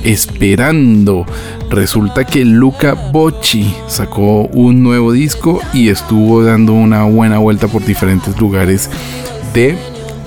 esperando. 0.03 1.25
Resulta 1.69 2.25
que 2.25 2.45
Luca 2.45 2.93
Bocci 2.93 3.73
sacó 3.87 4.43
un 4.47 4.83
nuevo 4.83 5.11
disco 5.11 5.61
y 5.73 5.89
estuvo 5.89 6.43
dando 6.43 6.73
una 6.73 7.03
buena 7.03 7.39
vuelta 7.39 7.67
por 7.67 7.83
diferentes 7.83 8.37
lugares 8.39 8.89
de 9.53 9.77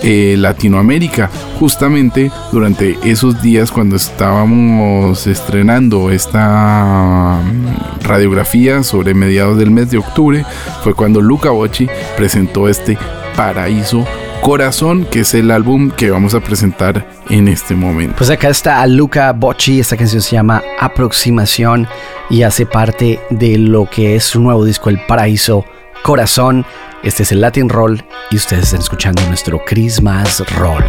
eh, 0.02 0.36
Latinoamérica. 0.38 1.30
Justamente 1.58 2.30
durante 2.52 2.98
esos 3.04 3.42
días 3.42 3.70
cuando 3.70 3.97
estábamos 3.97 5.26
estrenando 5.26 6.10
esta 6.10 7.41
mm, 7.42 8.02
radiografía 8.02 8.82
sobre 8.82 9.14
mediados 9.14 9.58
del 9.58 9.70
mes 9.70 9.91
de 9.91 9.98
octubre, 9.98 10.44
fue 10.82 10.94
cuando 10.94 11.20
Luca 11.20 11.50
Bocci 11.50 11.88
presentó 12.16 12.69
este 12.69 12.97
Paraíso 13.36 14.06
Corazón, 14.42 15.04
que 15.04 15.20
es 15.20 15.34
el 15.34 15.50
álbum 15.50 15.91
que 15.91 16.10
vamos 16.10 16.34
a 16.34 16.41
presentar 16.41 17.06
en 17.28 17.46
este 17.46 17.75
momento. 17.75 18.16
Pues 18.16 18.30
acá 18.30 18.48
está 18.48 18.86
Luca 18.86 19.32
Bocci, 19.32 19.80
esta 19.80 19.96
canción 19.96 20.22
se 20.22 20.36
llama 20.36 20.62
Aproximación 20.78 21.86
y 22.30 22.42
hace 22.42 22.64
parte 22.64 23.20
de 23.28 23.58
lo 23.58 23.88
que 23.88 24.16
es 24.16 24.25
su 24.25 24.41
nuevo 24.41 24.64
disco 24.64 24.88
El 24.88 25.00
Paraíso 25.06 25.64
Corazón. 26.02 26.64
Este 27.03 27.22
es 27.22 27.33
el 27.33 27.41
Latin 27.41 27.71
Roll 27.71 28.05
y 28.31 28.37
ustedes 28.37 28.65
están 28.65 28.81
escuchando 28.81 29.25
nuestro 29.27 29.65
Christmas 29.65 30.41
Roll. 30.56 30.84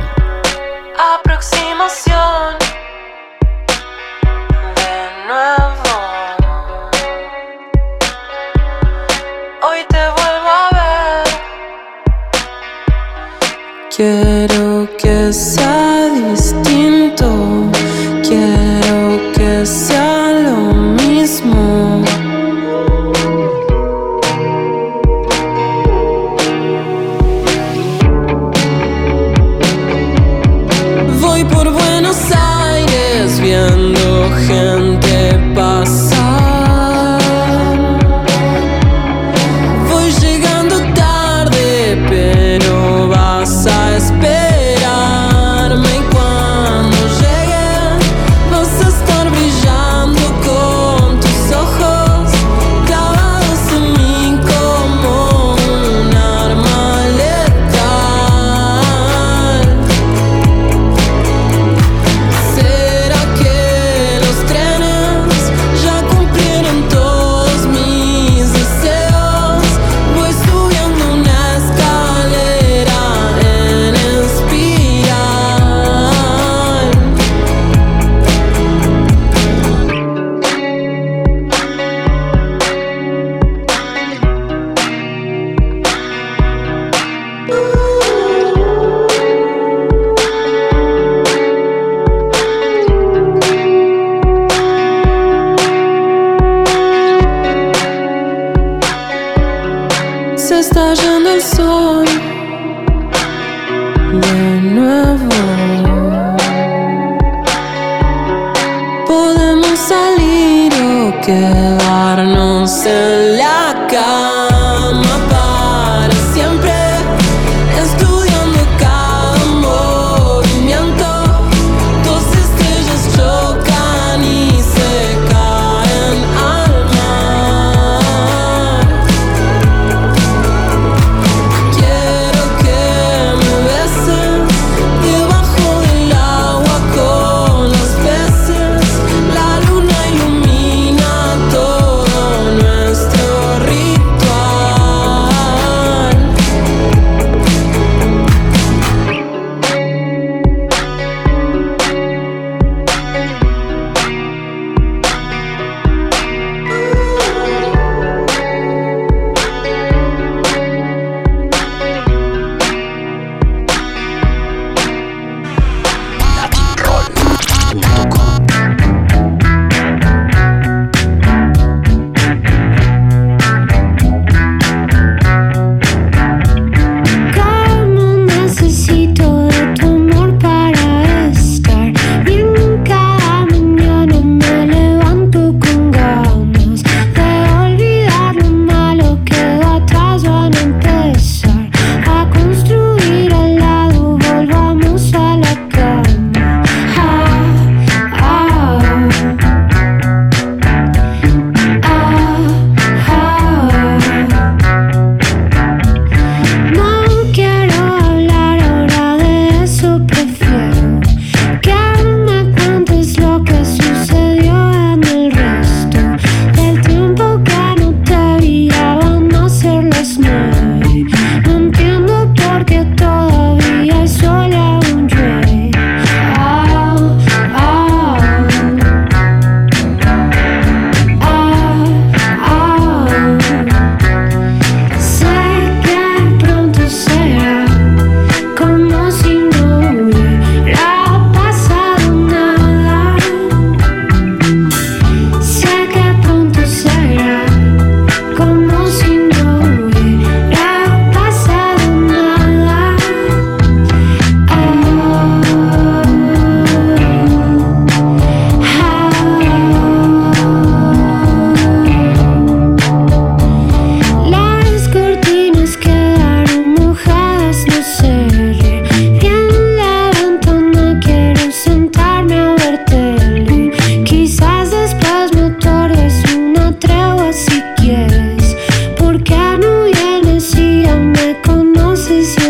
is 282.11 282.40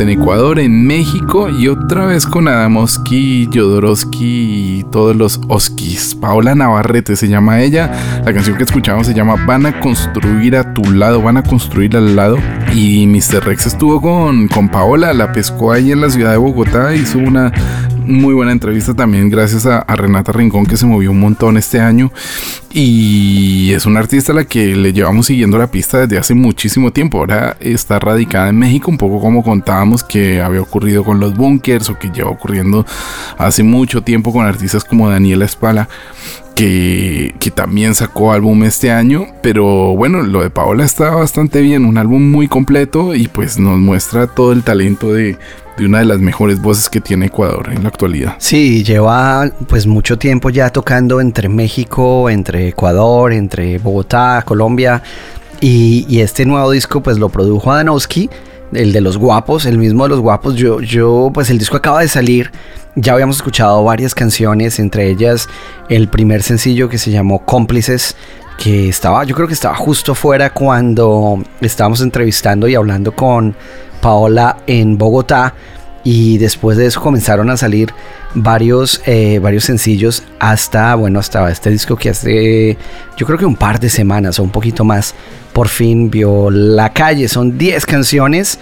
en 0.00 0.08
Ecuador, 0.08 0.58
en 0.58 0.86
México 0.86 1.48
y 1.50 1.68
otra 1.68 2.06
vez 2.06 2.26
con 2.26 2.48
Adamoski, 2.48 3.48
Jodorowsky 3.52 4.78
y 4.78 4.84
todos 4.90 5.14
los 5.14 5.40
Oskis. 5.48 6.14
Paola 6.14 6.54
Navarrete 6.54 7.16
se 7.16 7.28
llama 7.28 7.60
ella. 7.60 8.22
La 8.24 8.32
canción 8.32 8.56
que 8.56 8.64
escuchamos 8.64 9.06
se 9.06 9.14
llama 9.14 9.36
Van 9.46 9.66
a 9.66 9.78
construir 9.80 10.56
a 10.56 10.72
tu 10.74 10.82
lado, 10.90 11.22
van 11.22 11.36
a 11.36 11.42
construir 11.42 11.96
al 11.96 12.16
lado. 12.16 12.38
Y 12.74 13.06
Mr. 13.06 13.44
Rex 13.44 13.66
estuvo 13.66 14.00
con, 14.00 14.48
con 14.48 14.68
Paola, 14.68 15.12
la 15.12 15.32
pescó 15.32 15.72
ahí 15.72 15.92
en 15.92 16.00
la 16.00 16.10
ciudad 16.10 16.32
de 16.32 16.38
Bogotá, 16.38 16.94
hizo 16.94 17.18
una 17.18 17.52
muy 18.06 18.34
buena 18.34 18.52
entrevista 18.52 18.94
también 18.94 19.30
gracias 19.30 19.66
a, 19.66 19.84
Renata 19.96 20.32
Rincón 20.32 20.66
que 20.66 20.76
se 20.76 20.86
movió 20.86 21.10
un 21.10 21.20
montón 21.20 21.56
este 21.56 21.80
año 21.80 22.12
y 22.72 23.72
es 23.72 23.86
una 23.86 24.00
artista 24.00 24.32
a 24.32 24.36
la 24.36 24.44
que 24.44 24.76
le 24.76 24.92
llevamos 24.92 25.26
siguiendo 25.26 25.58
la 25.58 25.70
pista 25.70 25.98
desde 25.98 26.18
hace 26.18 26.34
muchísimo 26.34 26.92
tiempo. 26.92 27.18
Ahora 27.18 27.56
está 27.60 27.98
radicada 27.98 28.48
en 28.48 28.58
México, 28.58 28.90
un 28.90 28.98
poco 28.98 29.20
como 29.20 29.42
contábamos 29.42 30.04
que 30.04 30.40
había 30.40 30.62
ocurrido 30.62 31.04
con 31.04 31.18
los 31.18 31.36
bunkers 31.36 31.90
o 31.90 31.98
que 31.98 32.10
lleva 32.10 32.30
ocurriendo 32.30 32.86
hace 33.38 33.62
mucho 33.62 34.02
tiempo 34.02 34.32
con 34.32 34.46
artistas 34.46 34.84
como 34.84 35.10
Daniela 35.10 35.44
Espala. 35.44 35.88
Que, 36.54 37.34
que, 37.40 37.50
también 37.50 37.94
sacó 37.94 38.32
álbum 38.32 38.64
este 38.64 38.90
año, 38.90 39.28
pero 39.42 39.96
bueno, 39.96 40.20
lo 40.22 40.42
de 40.42 40.50
Paola 40.50 40.84
está 40.84 41.08
bastante 41.08 41.62
bien, 41.62 41.86
un 41.86 41.96
álbum 41.96 42.30
muy 42.30 42.48
completo 42.48 43.14
y 43.14 43.28
pues 43.28 43.58
nos 43.58 43.78
muestra 43.78 44.26
todo 44.26 44.52
el 44.52 44.62
talento 44.62 45.10
de, 45.10 45.38
de 45.80 45.86
una 45.86 45.98
de 45.98 46.04
las 46.04 46.18
mejores 46.20 46.60
voces 46.60 46.88
que 46.88 47.00
tiene 47.00 47.26
Ecuador 47.26 47.70
en 47.72 47.82
la 47.82 47.88
actualidad. 47.88 48.34
Sí, 48.38 48.84
lleva 48.84 49.50
pues 49.66 49.86
mucho 49.86 50.18
tiempo 50.18 50.50
ya 50.50 50.70
tocando 50.70 51.20
entre 51.20 51.48
México, 51.48 52.28
entre 52.28 52.68
Ecuador, 52.68 53.32
entre 53.32 53.78
Bogotá, 53.78 54.42
Colombia 54.46 55.02
y, 55.60 56.20
este 56.20 56.44
nuevo 56.44 56.70
disco 56.70 57.02
pues 57.02 57.18
lo 57.18 57.28
produjo 57.28 57.72
Adanowski 57.72 58.30
el 58.72 58.92
de 58.92 59.00
los 59.00 59.16
guapos, 59.16 59.66
el 59.66 59.78
mismo 59.78 60.04
de 60.04 60.10
los 60.10 60.20
guapos. 60.20 60.54
Yo, 60.54 60.80
yo, 60.80 61.30
pues 61.34 61.50
el 61.50 61.58
disco 61.58 61.76
acaba 61.76 62.00
de 62.00 62.08
salir. 62.08 62.52
Ya 62.94 63.14
habíamos 63.14 63.36
escuchado 63.36 63.82
varias 63.82 64.14
canciones, 64.14 64.78
entre 64.78 65.08
ellas 65.08 65.48
el 65.88 66.08
primer 66.08 66.42
sencillo 66.42 66.88
que 66.88 66.98
se 66.98 67.10
llamó 67.10 67.44
Cómplices, 67.44 68.16
que 68.58 68.88
estaba, 68.88 69.24
yo 69.24 69.34
creo 69.34 69.48
que 69.48 69.54
estaba 69.54 69.74
justo 69.74 70.14
fuera 70.14 70.50
cuando 70.50 71.42
estábamos 71.60 72.00
entrevistando 72.00 72.68
y 72.68 72.74
hablando 72.74 73.12
con 73.12 73.56
Paola 74.00 74.58
en 74.66 74.98
Bogotá. 74.98 75.54
Y 76.02 76.38
después 76.38 76.78
de 76.78 76.86
eso 76.86 77.00
comenzaron 77.00 77.50
a 77.50 77.58
salir 77.58 77.92
varios, 78.34 79.02
eh, 79.04 79.38
varios 79.38 79.64
sencillos 79.64 80.22
hasta, 80.38 80.94
bueno, 80.94 81.18
hasta 81.18 81.50
este 81.50 81.68
disco 81.68 81.94
que 81.96 82.08
hace, 82.08 82.78
yo 83.18 83.26
creo 83.26 83.38
que 83.38 83.44
un 83.44 83.56
par 83.56 83.78
de 83.78 83.90
semanas 83.90 84.38
o 84.38 84.42
un 84.42 84.50
poquito 84.50 84.82
más, 84.82 85.14
por 85.52 85.68
fin 85.68 86.10
vio 86.10 86.50
la 86.50 86.92
calle. 86.94 87.28
Son 87.28 87.58
10 87.58 87.84
canciones 87.84 88.58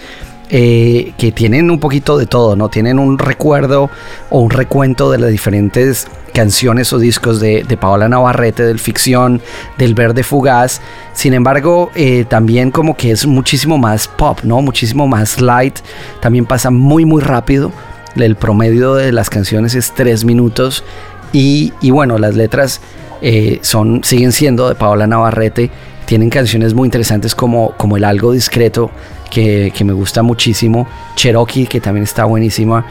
eh, 0.49 1.13
que 1.17 1.31
tienen 1.31 1.69
un 1.69 1.79
poquito 1.79 2.17
de 2.17 2.25
todo, 2.25 2.55
¿no? 2.55 2.69
Tienen 2.69 2.97
un 2.97 3.19
recuerdo 3.19 3.89
o 4.29 4.39
un 4.39 4.49
recuento 4.49 5.11
de 5.11 5.19
las 5.19 5.29
diferentes 5.29 6.07
canciones 6.33 6.91
o 6.91 6.97
discos 6.97 7.39
de, 7.39 7.65
Paola 7.79 8.09
Navarrete, 8.09 8.63
del 8.63 8.79
ficción, 8.79 9.41
del 9.77 9.93
verde 9.93 10.23
fugaz. 10.23 10.81
Sin 11.13 11.33
embargo, 11.33 11.91
eh, 11.95 12.25
también 12.27 12.71
como 12.71 12.97
que 12.97 13.11
es 13.11 13.27
muchísimo 13.27 13.77
más 13.77 14.07
pop, 14.07 14.39
¿no? 14.43 14.61
Muchísimo 14.61 15.07
más 15.07 15.39
light. 15.39 15.79
También 16.19 16.45
pasa 16.45 16.71
muy, 16.71 17.05
muy 17.05 17.21
rápido. 17.21 17.71
El 18.15 18.35
promedio 18.35 18.95
de 18.95 19.11
las 19.11 19.29
canciones 19.29 19.75
es 19.75 19.93
3 19.93 20.25
minutos. 20.25 20.83
Y, 21.31 21.73
y 21.79 21.91
bueno, 21.91 22.17
las 22.17 22.35
letras 22.35 22.81
eh, 23.21 23.59
son, 23.61 24.03
siguen 24.03 24.31
siendo 24.31 24.67
de 24.67 24.75
Paola 24.75 25.07
Navarrete. 25.07 25.69
Tienen 26.09 26.31
canciones 26.31 26.73
muy 26.73 26.87
interesantes 26.87 27.35
como, 27.35 27.73
como 27.77 27.95
El 27.95 28.03
Algo 28.03 28.31
Discreto, 28.31 28.89
que, 29.29 29.71
que 29.75 29.83
me 29.83 29.93
gusta 29.93 30.23
muchísimo. 30.23 30.87
Cherokee, 31.13 31.67
que 31.67 31.79
también 31.79 32.03
está 32.03 32.25
buenísima. 32.25 32.83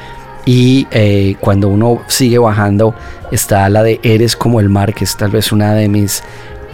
Y 0.47 0.87
eh, 0.93 1.35
cuando 1.41 1.67
uno 1.67 2.01
sigue 2.07 2.39
bajando, 2.39 2.95
está 3.33 3.69
la 3.71 3.83
de 3.83 3.99
Eres 4.05 4.37
como 4.37 4.61
el 4.61 4.69
mar, 4.69 4.95
que 4.95 5.03
es 5.03 5.17
tal 5.17 5.33
vez 5.33 5.51
una 5.51 5.75
de 5.75 5.89
mis 5.89 6.23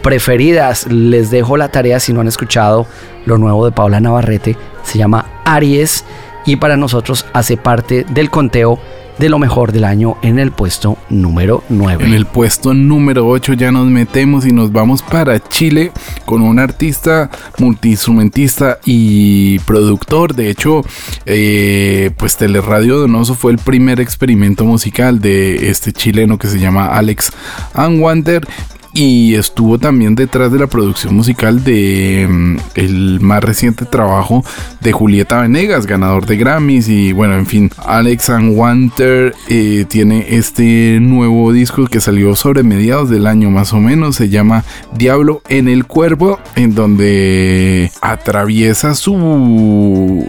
preferidas. 0.03 0.87
Les 0.89 1.31
dejo 1.31 1.57
la 1.57 1.71
tarea 1.71 1.99
si 1.99 2.13
no 2.13 2.21
han 2.21 2.29
escuchado 2.29 2.87
lo 3.25 3.39
nuevo 3.39 3.65
de 3.65 3.73
Paula 3.73 3.99
Navarrete. 4.03 4.55
Se 4.83 4.99
llama 4.99 5.25
Aries 5.47 6.05
y 6.45 6.57
para 6.57 6.77
nosotros 6.77 7.25
hace 7.33 7.57
parte 7.57 8.05
del 8.11 8.29
conteo 8.29 8.79
de 9.19 9.29
lo 9.29 9.39
mejor 9.39 9.73
del 9.73 9.85
año 9.85 10.17
en 10.23 10.39
el 10.39 10.51
puesto 10.51 10.99
número 11.09 11.63
9. 11.69 12.05
En 12.05 12.15
el 12.15 12.27
puesto 12.27 12.75
número 12.75 13.27
8 13.29 13.55
ya 13.55 13.71
nos 13.71 13.87
metemos 13.87 14.47
y 14.47 14.53
nos 14.53 14.73
vamos 14.73 15.03
para 15.03 15.39
Chile 15.49 15.93
con 16.25 16.43
un 16.43 16.59
artista 16.59 17.31
multiinstrumentista 17.59 18.79
y 18.85 19.59
productor. 19.61 20.35
De 20.35 20.51
hecho, 20.51 20.83
eh, 21.27 22.11
pues 22.17 22.37
Teleradio 22.37 22.99
Donoso 22.99 23.35
fue 23.35 23.53
el 23.53 23.59
primer 23.59 24.01
experimento 24.01 24.65
musical 24.65 25.21
de 25.21 25.71
este 25.71 25.93
chileno 25.93 26.39
que 26.39 26.49
se 26.49 26.59
llama 26.59 26.87
Alex 26.89 27.33
Anwander 27.75 28.47
y 28.95 29.35
estuvo 29.35 29.79
también 29.79 30.15
detrás 30.15 30.53
de 30.53 30.59
la 30.61 30.69
producción 30.69 31.15
musical 31.17 31.65
de 31.65 32.27
mm, 32.31 32.57
el 32.77 33.21
más 33.21 33.43
reciente 33.43 33.85
trabajo 33.85 34.45
de 34.81 34.93
Julieta 34.93 35.43
Venegas, 35.43 35.87
ganador 35.87 36.27
de 36.27 36.37
Grammys 36.37 36.89
y 36.89 37.13
bueno, 37.13 37.35
en 37.35 37.47
fin, 37.47 37.71
Alex 37.85 38.31
Wanter 38.51 39.35
eh, 39.49 39.85
tiene 39.89 40.37
este 40.37 40.99
nuevo 41.01 41.53
disco 41.53 41.87
que 41.87 42.01
salió 42.01 42.37
sobre 42.37 42.63
mediados 42.63 43.11
del 43.11 43.27
año 43.27 43.51
más 43.51 43.73
o 43.73 43.81
menos, 43.81 44.17
se 44.17 44.29
llama 44.29 44.65
Diablo 44.97 45.43
en 45.49 45.69
el 45.69 45.87
Cuervo, 45.87 46.39
en 46.55 46.75
donde 46.75 47.91
atraviesa 48.01 48.95
su 48.95 50.29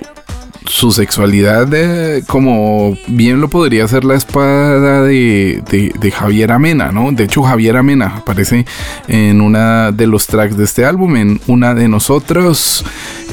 su 0.67 0.91
sexualidad 0.91 1.67
de, 1.67 2.23
como 2.27 2.97
bien 3.07 3.41
lo 3.41 3.49
podría 3.49 3.87
ser 3.87 4.03
la 4.03 4.15
espada 4.15 5.03
de, 5.03 5.63
de, 5.69 5.91
de, 5.99 6.11
Javier 6.11 6.51
Amena, 6.51 6.91
¿no? 6.91 7.11
De 7.11 7.25
hecho, 7.25 7.43
Javier 7.43 7.77
Amena 7.77 8.17
aparece 8.17 8.65
en 9.07 9.41
una 9.41 9.91
de 9.91 10.07
los 10.07 10.27
tracks 10.27 10.57
de 10.57 10.63
este 10.63 10.85
álbum, 10.85 11.15
en 11.15 11.41
una 11.47 11.73
de 11.73 11.87
nosotros 11.87 12.83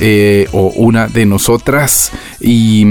eh, 0.00 0.48
o 0.52 0.72
una 0.76 1.08
de 1.08 1.26
nosotras. 1.26 2.12
Y, 2.40 2.84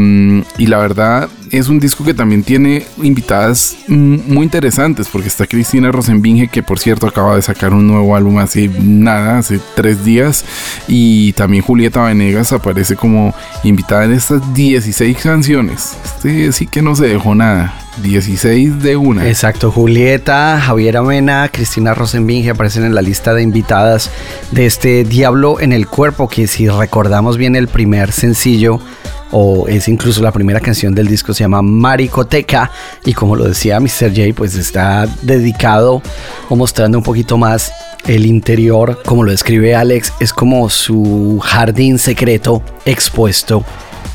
y 0.58 0.68
la 0.68 0.78
verdad 0.78 1.30
es 1.52 1.68
un 1.68 1.80
disco 1.80 2.06
que 2.06 2.14
también 2.14 2.44
tiene 2.44 2.86
invitadas 3.02 3.76
muy 3.88 4.44
interesantes, 4.44 5.10
porque 5.10 5.28
está 5.28 5.46
Cristina 5.46 5.92
Rosenbinge, 5.92 6.48
que 6.48 6.64
por 6.64 6.80
cierto 6.80 7.08
acaba 7.08 7.36
de 7.36 7.42
sacar 7.42 7.74
un 7.74 7.88
nuevo 7.88 8.16
álbum 8.16 8.38
hace 8.38 8.70
nada, 8.80 9.40
hace 9.40 9.60
tres 9.76 10.06
días, 10.06 10.46
y 10.88 11.34
también 11.34 11.64
Julieta 11.64 12.04
Venegas 12.04 12.54
aparece 12.54 12.96
como 12.96 13.36
invitada 13.64 14.06
en 14.06 14.14
estas 14.14 14.54
16 14.54 15.18
canciones. 15.18 15.98
Este 16.06 16.52
sí 16.54 16.68
que 16.68 16.82
no 16.82 16.96
se 16.96 17.08
dejó 17.08 17.36
nada. 17.36 17.78
16 17.98 18.82
de 18.82 18.96
una. 18.98 19.28
Exacto, 19.28 19.72
Julieta, 19.72 20.60
Javier 20.60 20.98
Amena, 20.98 21.50
Cristina 21.52 21.94
Rosenbinge 21.94 22.52
aparecen 22.52 22.84
en 22.84 22.96
la 22.96 23.02
lista 23.02 23.34
de 23.34 23.44
invitadas 23.44 24.10
de 24.52 24.66
este 24.66 25.04
Diablo 25.04 25.60
en 25.60 25.74
el 25.74 25.88
Cuerpo, 25.88 26.28
que 26.28 26.48
si 26.48 26.68
recordamos 26.68 27.38
bien 27.38 27.56
el 27.56 27.68
primer 27.68 28.12
sencillo, 28.12 28.80
o 29.32 29.68
es 29.68 29.88
incluso 29.88 30.22
la 30.22 30.32
primera 30.32 30.60
canción 30.60 30.96
del 30.96 31.08
disco, 31.08 31.34
se 31.34 31.44
llama 31.44 31.62
Maricoteca, 31.62 32.72
y 33.06 33.14
como 33.14 33.36
lo 33.36 33.46
decía 33.46 33.80
Mr. 33.80 34.10
J, 34.10 34.34
pues 34.36 34.56
está 34.56 35.08
dedicado 35.22 36.02
o 36.50 36.56
mostrando 36.56 36.98
un 36.98 37.04
poquito 37.04 37.38
más 37.38 37.72
el 38.08 38.26
interior, 38.26 39.02
como 39.06 39.24
lo 39.24 39.32
describe 39.32 39.76
Alex, 39.76 40.14
es 40.20 40.34
como 40.34 40.70
su 40.70 41.40
jardín 41.44 42.00
secreto 42.00 42.64
expuesto 42.86 43.64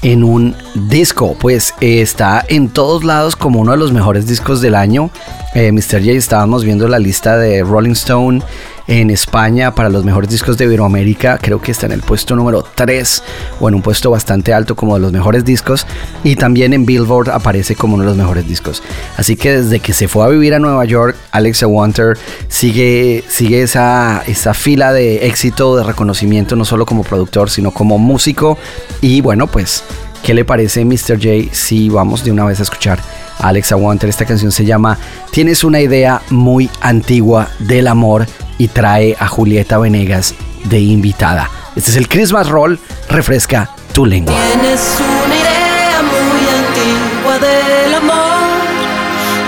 en 0.03 0.25
un 0.25 0.55
disco. 0.75 1.37
Pues 1.39 1.75
eh, 1.81 2.01
está 2.01 2.45
en 2.49 2.69
todos 2.69 3.05
lados 3.05 3.37
como 3.37 3.61
uno 3.61 3.73
de 3.73 3.79
los 3.79 3.93
mejores 3.93 4.27
discos 4.27 4.61
del 4.61 4.75
año. 4.75 5.11
Eh, 5.55 5.73
Mr. 5.73 6.01
J 6.01 6.13
estábamos 6.13 6.65
viendo 6.65 6.89
la 6.89 6.99
lista 6.99 7.37
de 7.39 7.63
Rolling 7.63 7.93
Stone 7.93 8.43
en 8.89 9.11
España 9.11 9.75
para 9.75 9.89
los 9.89 10.05
mejores 10.05 10.31
discos 10.31 10.57
de 10.57 10.65
Iberoamérica. 10.65 11.39
Creo 11.39 11.61
que 11.61 11.73
está 11.73 11.87
en 11.87 11.93
el 11.93 12.03
puesto 12.03 12.37
número 12.37 12.63
3 12.63 13.23
o 13.61 13.69
en 13.69 13.75
un 13.75 13.83
puesto 13.83 14.11
bastante 14.11 14.53
alto 14.53 14.77
como 14.77 14.95
de 14.95 15.01
los 15.01 15.13
mejores 15.13 15.45
discos. 15.45 15.87
Y 16.25 16.37
también 16.37 16.73
en 16.73 16.87
Billboard 16.87 17.31
aparece 17.31 17.75
como 17.75 17.95
uno 17.95 18.05
de 18.05 18.11
los 18.11 18.17
mejores 18.17 18.47
discos. 18.47 18.83
Así 19.17 19.37
que 19.37 19.63
desde 19.63 19.81
que 19.81 19.93
se 19.93 20.09
fue 20.09 20.25
a 20.25 20.29
vivir 20.29 20.55
a 20.55 20.59
Nueva 20.59 20.85
York, 20.85 21.17
Alex 21.33 21.63
Wanter 21.63 22.17
sigue, 22.49 23.25
sigue 23.29 23.63
esa, 23.63 24.23
esa 24.27 24.55
fila 24.55 24.93
de 24.93 25.27
éxito, 25.27 25.77
de 25.77 25.83
reconocimiento, 25.83 26.57
no 26.57 26.65
solo 26.65 26.87
como 26.87 27.03
productor, 27.03 27.51
sino 27.51 27.73
como 27.73 27.99
músico. 27.99 28.59
Y 29.01 29.21
bueno, 29.21 29.47
pues, 29.47 29.83
¿qué 30.23 30.35
le 30.35 30.45
parece 30.45 30.85
Mr. 30.85 31.17
J 31.17 31.53
si 31.53 31.89
vamos 31.89 32.25
de 32.25 32.33
una 32.33 32.45
vez 32.45 32.61
a 32.61 32.63
escuchar 32.63 33.01
a 33.39 33.49
Alex 33.49 33.73
Wanter? 33.73 34.09
Esta 34.09 34.25
canción 34.25 34.53
se 34.53 34.65
llama 34.65 34.99
Tienes 35.31 35.65
una 35.65 35.81
idea 35.81 36.23
muy 36.31 36.71
antigua 36.81 37.49
del 37.59 37.89
amor 37.89 38.27
y 38.59 38.69
trae 38.69 39.17
a 39.19 39.29
Julieta 39.29 39.79
Venegas 39.79 40.35
de 40.65 40.81
invitada. 40.81 41.51
Este 41.75 41.91
es 41.91 41.97
el 41.97 42.09
Christmas 42.09 42.49
Roll, 42.49 42.79
refresca 43.09 43.71
tu 43.93 44.07
lengua. 44.07 44.35
Tienes 44.35 44.99
una 44.99 45.37
idea 45.37 46.03
muy 46.03 46.49
antigua 46.49 47.39
del 47.39 47.95
amor. 47.95 48.37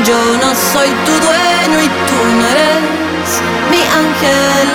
Yo 0.04 0.36
no 0.38 0.54
soy 0.54 0.88
tu 1.06 1.12
dueño 1.12 1.84
y 1.84 1.88
tú 1.88 2.18
no 2.38 2.46
eres 2.48 3.40
mi 3.70 3.82
ángel. 3.82 4.68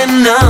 and 0.00 0.24
now. 0.24 0.49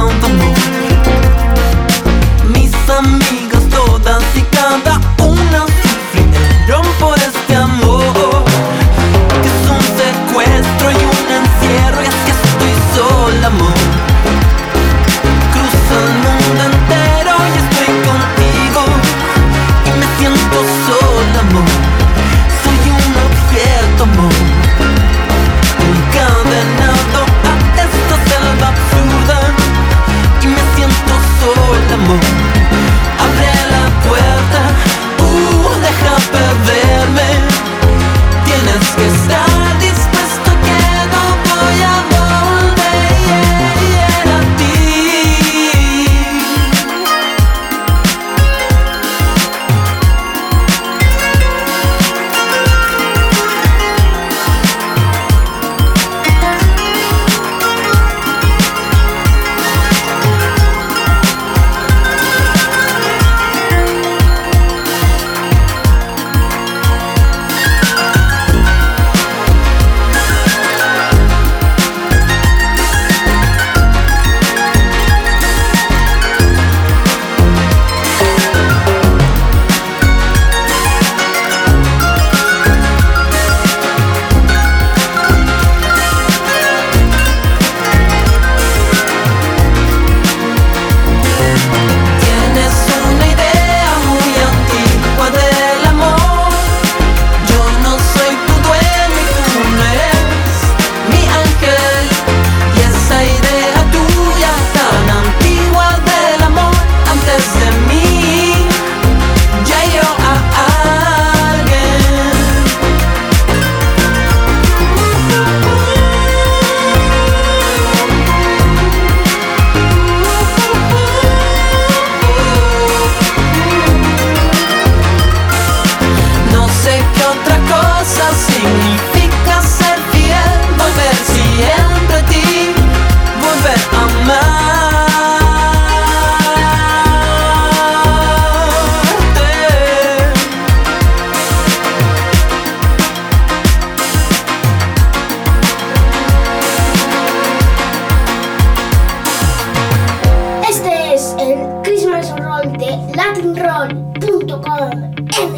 Ow! 155.20 155.49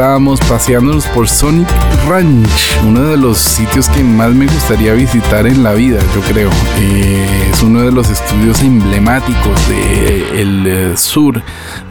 Estábamos 0.00 0.40
paseándonos 0.40 1.04
por 1.08 1.28
Sonic 1.28 1.68
Ranch, 2.08 2.48
uno 2.86 3.02
de 3.02 3.18
los 3.18 3.36
sitios 3.36 3.86
que 3.90 4.02
más 4.02 4.32
me 4.32 4.46
gustaría 4.46 4.94
visitar 4.94 5.46
en 5.46 5.62
la 5.62 5.74
vida, 5.74 6.00
yo 6.14 6.22
creo. 6.22 6.48
Eh, 6.78 7.50
es 7.52 7.62
uno 7.62 7.82
de 7.82 7.92
los 7.92 8.08
estudios 8.08 8.62
emblemáticos 8.62 9.68
del 9.68 10.66
eh, 10.66 10.96
sur 10.96 11.42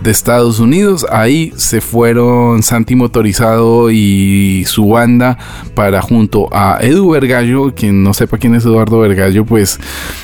de 0.01 0.09
Estados 0.09 0.59
Unidos. 0.59 1.05
Ahí 1.11 1.53
se 1.55 1.81
fueron 1.81 2.63
Santi 2.63 2.95
Motorizado 2.95 3.91
y 3.91 4.63
su 4.65 4.87
banda 4.87 5.37
para 5.75 6.01
junto 6.01 6.49
a 6.51 6.79
Edu 6.81 7.11
Vergallo, 7.11 7.75
quien 7.75 8.01
no 8.01 8.15
sepa 8.15 8.39
quién 8.39 8.55
es 8.55 8.65
Eduardo 8.65 9.01
Vergallo, 9.01 9.45
pues 9.45 9.79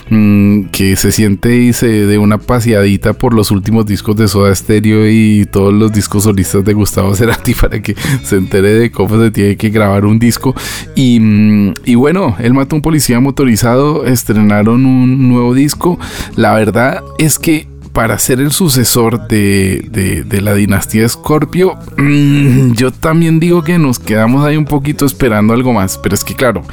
mm, 0.09 0.65
que 0.71 0.95
se 0.95 1.11
siente 1.11 1.55
y 1.57 1.73
se 1.73 1.87
dé 1.87 2.17
una 2.17 2.37
paseadita 2.37 3.13
por 3.13 3.33
los 3.33 3.51
últimos 3.51 3.85
discos 3.85 4.15
de 4.15 4.27
Soda 4.27 4.53
Stereo 4.55 5.09
y 5.09 5.45
todos 5.51 5.73
los 5.73 5.91
discos 5.91 6.23
solistas 6.23 6.63
de 6.65 6.73
Gustavo 6.73 7.15
Cerati 7.15 7.53
para 7.59 7.81
que 7.81 7.95
se 8.23 8.37
entere 8.37 8.73
de 8.73 8.91
cómo 8.91 9.21
se 9.21 9.31
tiene 9.31 9.57
que 9.57 9.69
grabar 9.69 10.05
un 10.05 10.19
disco. 10.19 10.55
Y, 10.95 11.19
mm, 11.19 11.73
y 11.85 11.95
bueno, 11.95 12.35
él 12.39 12.53
mató 12.53 12.75
a 12.75 12.77
un 12.77 12.81
policía 12.81 13.19
motorizado, 13.19 14.05
estrenaron 14.05 14.85
un 14.85 15.29
nuevo 15.29 15.53
disco. 15.53 15.99
La 16.35 16.53
verdad 16.53 17.01
es 17.17 17.39
que 17.39 17.67
para 17.93 18.19
ser 18.19 18.41
el 18.41 18.51
sucesor 18.51 19.25
de, 19.29 20.23
de- 20.27 20.41
la 20.41 20.53
dinastía 20.53 21.07
Scorpio, 21.07 21.77
mm, 21.97 22.73
yo 22.73 22.91
también 22.91 23.39
digo 23.39 23.63
que 23.63 23.79
nos 23.79 23.99
quedamos 23.99 24.45
ahí 24.45 24.57
un 24.57 24.65
poquito 24.65 25.05
esperando 25.05 25.53
algo 25.53 25.71
más. 25.71 25.97
Pero 25.97 26.13
es 26.13 26.25
que 26.25 26.35
claro, 26.35 26.63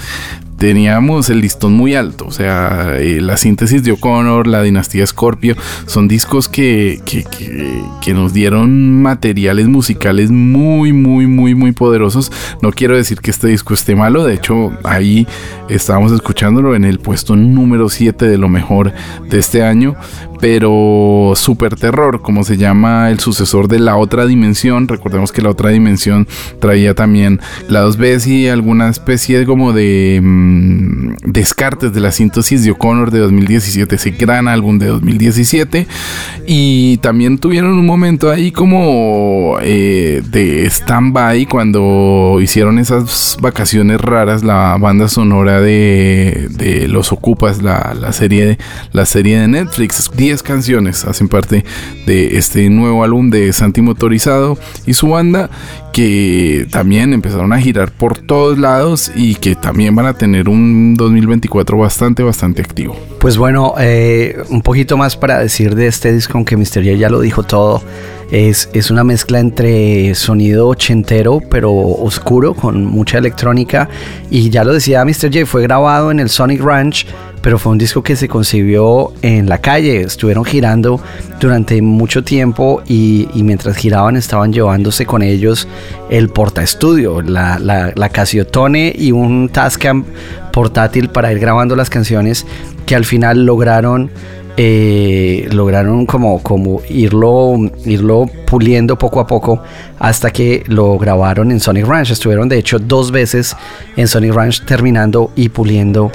teníamos 0.63 1.29
el 1.29 1.41
listón 1.41 1.73
muy 1.73 1.97
alto. 1.97 2.25
O 2.25 2.31
sea, 2.31 2.93
eh, 2.97 3.21
la 3.21 3.37
síntesis 3.37 3.83
de 3.83 3.91
O'Connor, 3.91 4.47
la 4.47 4.63
dinastía 4.63 5.05
Scorpio, 5.05 5.57
son 5.87 6.07
discos 6.07 6.49
que, 6.49 7.01
que, 7.05 7.25
que- 7.25 7.83
que 8.01 8.15
nos 8.15 8.33
dieron 8.33 9.03
materiales 9.03 9.67
musicales 9.67 10.31
muy, 10.31 10.93
muy, 10.93 11.27
muy, 11.27 11.57
muy 11.57 11.73
poderosos. 11.73 12.31
No 12.63 12.71
quiero 12.71 12.97
decir 12.97 13.19
que 13.21 13.33
este 13.33 13.49
disco 13.49 13.75
esté 13.75 13.97
malo. 13.97 14.23
De 14.25 14.35
hecho, 14.35 14.71
ahí 14.85 15.27
estábamos 15.69 16.13
escuchándolo 16.13 16.77
en 16.77 16.85
el 16.85 17.01
puesto 17.01 17.35
número 17.35 17.89
7 17.89 18.27
de 18.29 18.39
lo 18.39 18.49
mejor 18.49 18.93
de 19.29 19.39
este 19.41 19.65
año. 19.65 19.97
Pero 20.43 21.35
Super 21.37 21.77
Terror, 21.77 22.21
como 22.21 22.43
se 22.43 22.57
llama 22.57 23.11
el 23.11 23.21
sucesor 23.21 23.69
de 23.69 23.79
la 23.79 23.97
otra 23.97 24.27
dimensión. 24.27 24.89
Recordemos 24.89 25.31
que 25.31 25.41
la 25.41 25.51
otra 25.51 25.71
dimensión 25.71 26.27
traía 26.59 26.97
también 26.97 27.39
lados 27.69 27.97
B 27.97 28.19
y 28.27 28.49
alguna 28.49 28.89
especie 28.89 29.47
como 29.47 29.73
de 29.73 30.19
mm, 30.21 31.15
descartes 31.27 31.93
de 31.93 32.01
la 32.01 32.11
síntesis 32.11 32.65
de 32.65 32.73
O'Connor 32.73 33.13
de 33.13 33.21
2017, 33.21 33.95
ese 33.95 34.11
gran 34.11 34.49
álbum 34.49 34.81
de 34.81 34.87
2017. 34.87 35.87
Y 36.45 36.97
también 36.97 37.39
tuvieron 37.39 37.79
un 37.79 37.87
momento 37.87 38.29
ahí 38.29 38.51
como 38.51 39.59
eh, 39.63 40.23
de 40.29 40.67
stand-by 40.67 41.47
cuando 41.47 42.39
hicieron 42.43 42.81
esas 42.81 43.37
vacaciones 43.41 44.01
raras, 44.01 44.43
la 44.43 44.77
banda 44.81 45.07
sonora 45.07 45.61
de, 45.61 46.49
Los 46.89 47.13
Ocupas, 47.13 47.63
la, 47.63 47.95
la 47.95 48.13
serie, 48.13 48.59
la 48.91 49.07
serie 49.07 49.39
de 49.39 49.47
Netflix. 49.47 50.11
10 50.17 50.32
canciones 50.41 51.05
hacen 51.05 51.29
parte 51.29 51.65
de 52.07 52.39
este 52.39 52.71
nuevo 52.71 53.03
álbum 53.03 53.29
de 53.29 53.53
Santi 53.53 53.81
Motorizado 53.81 54.57
y 54.87 54.95
su 54.95 55.09
banda 55.09 55.51
que 55.93 56.67
también 56.71 57.13
empezaron 57.13 57.53
a 57.53 57.61
girar 57.61 57.91
por 57.91 58.19
todos 58.19 58.57
lados 58.57 59.11
y 59.17 59.35
que 59.35 59.57
también 59.57 59.95
van 59.95 60.07
a 60.07 60.15
tener 60.15 60.49
un 60.49 60.95
2024 60.95 61.77
bastante, 61.77 62.23
bastante 62.23 62.63
activo. 62.63 62.97
Pues 63.19 63.37
bueno, 63.37 63.75
eh, 63.79 64.43
un 64.49 64.63
poquito 64.63 64.97
más 64.97 65.17
para 65.17 65.39
decir 65.39 65.75
de 65.75 65.87
este 65.87 66.13
disco, 66.13 66.39
aunque. 66.39 66.57
J 66.57 66.81
ya 66.81 67.09
lo 67.09 67.21
dijo 67.21 67.43
todo. 67.43 67.83
Es, 68.31 68.71
es 68.73 68.91
una 68.91 69.05
mezcla 69.05 69.41
entre 69.41 70.15
sonido 70.15 70.69
ochentero, 70.69 71.41
pero 71.51 71.73
oscuro, 71.73 72.55
con 72.55 72.85
mucha 72.85 73.19
electrónica. 73.19 73.89
Y 74.31 74.51
ya 74.51 74.65
lo 74.65 74.73
decía 74.73 75.05
Mr. 75.05 75.33
J, 75.33 75.47
fue 75.47 75.63
grabado 75.63 76.11
en 76.11 76.21
el 76.21 76.31
Sonic 76.31 76.63
Ranch, 76.63 77.07
pero 77.43 77.59
fue 77.59 77.73
un 77.73 77.79
disco 77.79 78.03
que 78.03 78.17
se 78.17 78.29
concibió 78.29 79.13
en 79.21 79.49
la 79.49 79.59
calle. 79.59 80.03
Estuvieron 80.03 80.45
girando 80.45 81.01
durante 81.41 81.83
mucho 81.83 82.23
tiempo 82.25 82.83
y, 82.87 83.29
mientras 83.35 83.77
giraban 83.77 84.17
estaban 84.17 84.53
llevándose 84.53 85.05
con 85.05 85.23
ellos 85.23 85.69
el 86.09 86.29
portaestudio, 86.29 87.21
la, 87.21 87.59
la, 87.59 87.93
la 87.95 88.09
Casiotone 88.09 88.93
y 88.97 89.13
un 89.13 89.49
Tascam 89.49 90.05
portátil 90.53 91.09
para 91.09 91.33
ir 91.33 91.39
grabando 91.39 91.75
las 91.75 91.91
canciones 91.91 92.47
que 92.87 92.95
al 92.95 93.05
final 93.05 93.45
lograron 93.45 94.11
eh, 94.59 95.49
lograron 95.51 96.05
como, 96.05 96.43
como 96.43 96.83
irlo, 96.91 97.55
irlo 97.87 98.27
puliendo 98.47 98.99
poco 98.99 99.21
a 99.21 99.27
poco 99.27 99.63
hasta 99.99 100.31
que 100.31 100.63
lo 100.67 100.99
grabaron 100.99 101.51
en 101.51 101.59
Sonic 101.59 101.87
Ranch. 101.87 102.11
Estuvieron 102.11 102.51
de 102.51 102.59
hecho 102.59 102.79
dos 102.79 103.11
veces 103.11 103.57
en 103.97 104.09
Sonic 104.09 104.35
Ranch 104.35 104.65
terminando 104.67 105.33
y 105.37 105.49
puliendo 105.49 106.13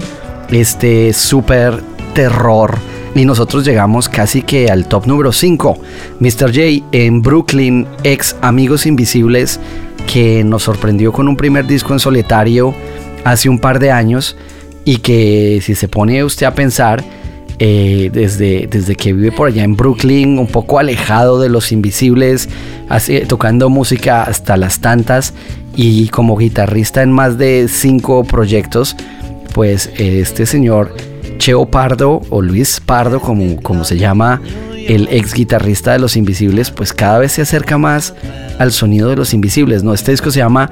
este 0.52 1.14
super 1.14 1.82
terror. 2.14 2.78
Y 3.16 3.26
nosotros 3.26 3.66
llegamos 3.66 4.10
casi 4.10 4.42
que 4.42 4.70
al 4.70 4.88
top 4.88 5.08
número 5.08 5.32
5. 5.32 5.78
Mr. 6.20 6.54
J 6.54 6.86
en 6.92 7.22
Brooklyn, 7.22 7.88
ex 8.04 8.36
Amigos 8.42 8.86
Invisibles, 8.86 9.60
que 10.12 10.44
nos 10.44 10.64
sorprendió 10.64 11.12
con 11.12 11.28
un 11.28 11.36
primer 11.36 11.66
disco 11.66 11.94
en 11.94 12.00
solitario 12.00 12.74
hace 13.24 13.50
un 13.50 13.60
par 13.60 13.80
de 13.80 13.92
años 13.92 14.38
y 14.86 14.98
que 14.98 15.60
si 15.62 15.76
se 15.76 15.88
pone 15.88 16.24
usted 16.24 16.46
a 16.46 16.54
pensar, 16.54 17.04
eh, 17.60 18.12
desde, 18.14 18.68
desde 18.68 18.96
que 18.96 19.14
vive 19.14 19.32
por 19.32 19.48
allá 19.48 19.64
en 19.64 19.76
Brooklyn, 19.76 20.38
un 20.38 20.46
poco 20.46 20.78
alejado 20.78 21.40
de 21.42 21.50
los 21.50 21.72
invisibles, 21.72 22.48
así, 22.88 23.20
tocando 23.22 23.70
música 23.70 24.22
hasta 24.22 24.58
las 24.58 24.80
tantas 24.80 25.34
y 25.76 26.08
como 26.10 26.38
guitarrista 26.38 27.02
en 27.02 27.12
más 27.12 27.38
de 27.40 27.68
cinco 27.68 28.24
proyectos, 28.24 28.96
pues 29.58 29.90
este 29.98 30.46
señor 30.46 30.96
Cheo 31.40 31.66
Pardo 31.66 32.22
o 32.30 32.44
Luis 32.44 32.80
Pardo, 32.80 33.20
como, 33.20 33.60
como 33.64 33.86
se 33.86 33.98
llama 33.98 34.40
el 34.88 35.08
ex 35.10 35.34
guitarrista 35.34 35.94
de 35.94 35.98
Los 35.98 36.16
Invisibles, 36.16 36.70
pues 36.70 36.94
cada 36.94 37.18
vez 37.18 37.32
se 37.32 37.42
acerca 37.42 37.80
más 37.80 38.14
al 38.60 38.72
sonido 38.72 39.10
de 39.10 39.16
Los 39.16 39.34
Invisibles, 39.34 39.82
¿no? 39.82 39.96
Este 39.96 40.12
disco 40.12 40.30
se 40.30 40.42
llama 40.42 40.70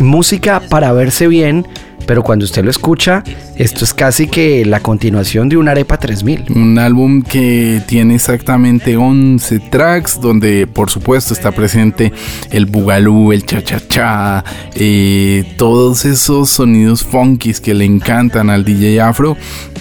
Música 0.00 0.60
para 0.68 0.92
verse 0.92 1.28
bien, 1.28 1.64
pero 2.06 2.22
cuando 2.22 2.44
usted 2.44 2.64
lo 2.64 2.70
escucha, 2.70 3.22
esto 3.56 3.84
es 3.84 3.94
casi 3.94 4.26
que 4.26 4.64
la 4.64 4.80
continuación 4.80 5.48
de 5.48 5.56
un 5.56 5.68
Arepa 5.68 5.98
3000. 5.98 6.46
Un 6.54 6.78
álbum 6.78 7.22
que 7.22 7.82
tiene 7.86 8.14
exactamente 8.14 8.96
11 8.96 9.60
tracks, 9.70 10.20
donde 10.20 10.66
por 10.66 10.90
supuesto 10.90 11.34
está 11.34 11.52
presente 11.52 12.12
el 12.50 12.66
bugalú, 12.66 13.32
el 13.32 13.44
cha-cha-cha, 13.44 14.44
eh, 14.74 15.44
todos 15.56 16.04
esos 16.04 16.50
sonidos 16.50 17.04
funkis 17.04 17.60
que 17.60 17.74
le 17.74 17.84
encantan 17.84 18.50
al 18.50 18.64
DJ 18.64 19.00
Afro, 19.00 19.36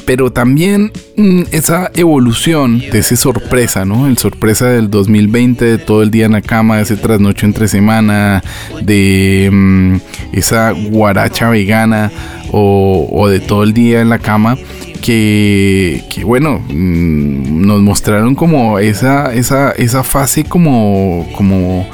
pero 0.05 0.31
también 0.31 0.91
mm, 1.15 1.43
esa 1.51 1.91
evolución 1.95 2.79
de 2.79 2.99
ese 2.99 3.15
sorpresa, 3.15 3.85
¿no? 3.85 4.07
El 4.07 4.17
sorpresa 4.17 4.67
del 4.67 4.89
2020, 4.89 5.65
de 5.65 5.77
todo 5.77 6.03
el 6.03 6.11
día 6.11 6.25
en 6.25 6.33
la 6.33 6.41
cama, 6.41 6.77
de 6.77 6.83
ese 6.83 6.97
trasnocho 6.97 7.45
entre 7.45 7.67
semana, 7.67 8.43
de 8.81 9.49
mm, 9.51 9.95
esa 10.33 10.71
guaracha 10.71 11.49
vegana 11.49 12.11
o, 12.51 13.27
de 13.27 13.39
todo 13.39 13.63
el 13.63 13.73
día 13.73 14.01
en 14.01 14.09
la 14.09 14.19
cama 14.19 14.57
que, 15.01 16.01
bueno, 16.23 16.59
mm, 16.69 17.65
nos 17.65 17.81
mostraron 17.81 18.35
como 18.35 18.79
esa, 18.79 19.33
esa, 19.33 19.71
esa 19.71 20.03
fase 20.03 20.45
como, 20.45 21.27
como 21.35 21.85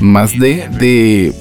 más 0.00 0.38
de, 0.38 1.32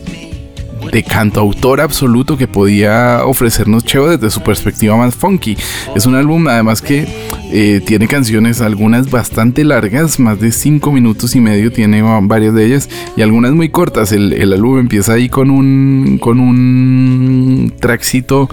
de 0.92 1.04
cantautor 1.04 1.82
absoluto 1.82 2.38
que 2.38 2.48
podía 2.48 3.22
ofrecernos 3.26 3.84
Cheo 3.84 4.10
desde 4.10 4.30
su 4.30 4.42
perspectiva 4.42 4.96
más 4.98 5.16
funky. 5.16 5.58
Es 5.96 6.06
un 6.06 6.16
álbum 6.16 6.48
además 6.48 6.82
que 6.82 7.08
eh, 7.52 7.82
tiene 7.86 8.08
canciones, 8.08 8.62
algunas 8.62 9.10
bastante 9.10 9.64
largas, 9.64 10.20
más 10.20 10.40
de 10.40 10.52
5 10.52 10.92
minutos 10.92 11.36
y 11.36 11.42
medio, 11.42 11.72
tiene 11.72 12.02
varias 12.24 12.54
de 12.54 12.66
ellas, 12.66 12.90
y 13.16 13.22
algunas 13.22 13.54
muy 13.54 13.70
cortas. 13.70 14.12
El, 14.12 14.34
el 14.34 14.54
álbum 14.54 14.80
empieza 14.80 15.14
ahí 15.14 15.30
con 15.30 15.50
un, 15.50 16.18
con 16.20 16.40
un 16.40 17.74
trackcito 17.80 18.50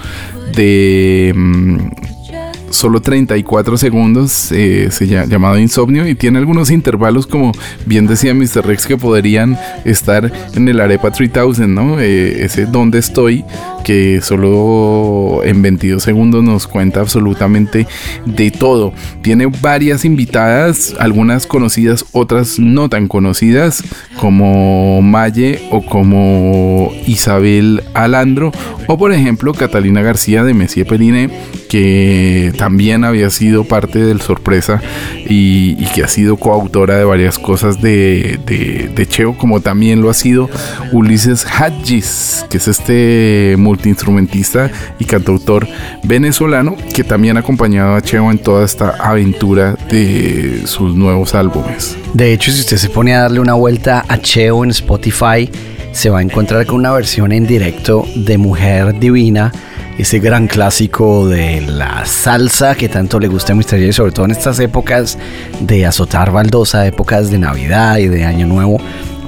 de... 0.55 1.35
solo 2.73 3.01
34 3.01 3.77
segundos, 3.77 4.51
eh, 4.51 4.89
se 4.91 5.07
llama, 5.07 5.27
llamado 5.27 5.59
Insomnio, 5.59 6.09
y 6.09 6.15
tiene 6.15 6.39
algunos 6.39 6.71
intervalos, 6.71 7.27
como 7.27 7.53
bien 7.87 8.07
decía 8.07 8.35
Mr. 8.35 8.67
Rex, 8.67 8.87
que 8.87 8.97
podrían 8.97 9.59
estar 9.85 10.33
en 10.55 10.69
el 10.69 10.81
Arepa 10.81 11.11
3000, 11.11 11.73
¿no? 11.73 12.01
Eh, 12.01 12.45
ese 12.45 12.67
donde 12.67 12.99
estoy, 12.99 13.45
que 13.85 14.21
solo 14.23 15.43
en 15.45 15.61
22 15.63 16.03
segundos 16.03 16.43
nos 16.43 16.67
cuenta 16.67 17.01
absolutamente 17.01 17.87
de 18.25 18.51
todo. 18.51 18.93
Tiene 19.23 19.47
varias 19.47 20.05
invitadas, 20.05 20.95
algunas 20.99 21.47
conocidas, 21.47 22.05
otras 22.13 22.59
no 22.59 22.89
tan 22.89 23.09
conocidas, 23.09 23.85
como 24.19 25.03
Maye 25.03 25.69
o 25.71 25.85
como 25.85 26.93
Isabel 27.07 27.83
Alandro, 27.95 28.53
o 28.87 28.99
por 28.99 29.13
ejemplo 29.13 29.53
Catalina 29.53 30.03
García 30.03 30.45
de 30.45 30.55
Messier 30.55 30.87
Peline, 30.87 31.31
que 31.69 32.53
también 32.63 33.03
había 33.03 33.29
sido 33.31 33.65
parte 33.65 33.99
del 33.99 34.21
sorpresa 34.21 34.81
y, 35.29 35.75
que 35.87 36.05
ha 36.05 36.07
sido 36.07 36.37
coautora 36.37 36.97
de 36.97 37.03
varias 37.03 37.37
cosas 37.37 37.83
de, 37.83 38.39
de, 38.47 38.89
de 38.95 39.07
Cheo, 39.07 39.37
como 39.37 39.61
también 39.61 40.01
lo 40.01 40.09
ha 40.09 40.15
sido 40.15 40.49
Ulises 40.93 41.45
Hadjis, 41.45 42.47
que 42.49 42.59
es 42.59 42.69
este 42.69 43.57
multiinstrumentista 43.59 44.71
y 45.01 45.07
cantautor 45.07 45.67
venezolano 46.05 46.77
que 46.95 47.03
también 47.03 47.37
ha 47.37 47.41
acompañado 47.41 47.97
a 47.97 48.01
Cheo 48.01 48.31
en 48.31 48.39
toda 48.39 48.65
esta 48.65 48.91
aventura 48.91 49.75
de 49.91 50.63
sus 50.65 50.95
nuevos 50.95 51.35
álbumes. 51.35 51.97
De 52.15 52.33
hecho, 52.33 52.53
si 52.53 52.61
usted 52.61 52.77
se 52.77 52.91
pone 52.91 53.13
a 53.13 53.23
darle 53.23 53.41
una 53.41 53.55
vuelta 53.55 54.05
a 54.07 54.19
Cheo 54.21 54.63
en 54.63 54.71
Spotify, 54.71 55.51
se 55.91 56.11
va 56.11 56.21
a 56.21 56.23
encontrar 56.23 56.65
con 56.67 56.77
una 56.77 56.93
versión 56.93 57.33
en 57.33 57.45
directo 57.45 58.07
de 58.15 58.39
Mujer 58.39 59.01
Divina, 59.01 59.51
ese 60.03 60.19
gran 60.19 60.49
clásico 60.49 61.29
de 61.29 61.61
la 61.61 62.05
salsa 62.07 62.75
que 62.75 62.89
tanto 62.89 63.21
le 63.21 63.29
gusta 63.29 63.53
a 63.53 63.57
Mr. 63.57 63.81
J, 63.81 63.93
sobre 63.93 64.11
todo 64.11 64.25
en 64.27 64.33
estas 64.33 64.59
épocas 64.59 65.17
de 65.61 65.87
azotar 65.87 66.33
baldosa, 66.33 66.87
épocas 66.89 67.31
de 67.31 67.39
Navidad 67.39 67.99
y 67.99 68.09
de 68.09 68.25
Año 68.25 68.49
Nuevo. 68.49 68.79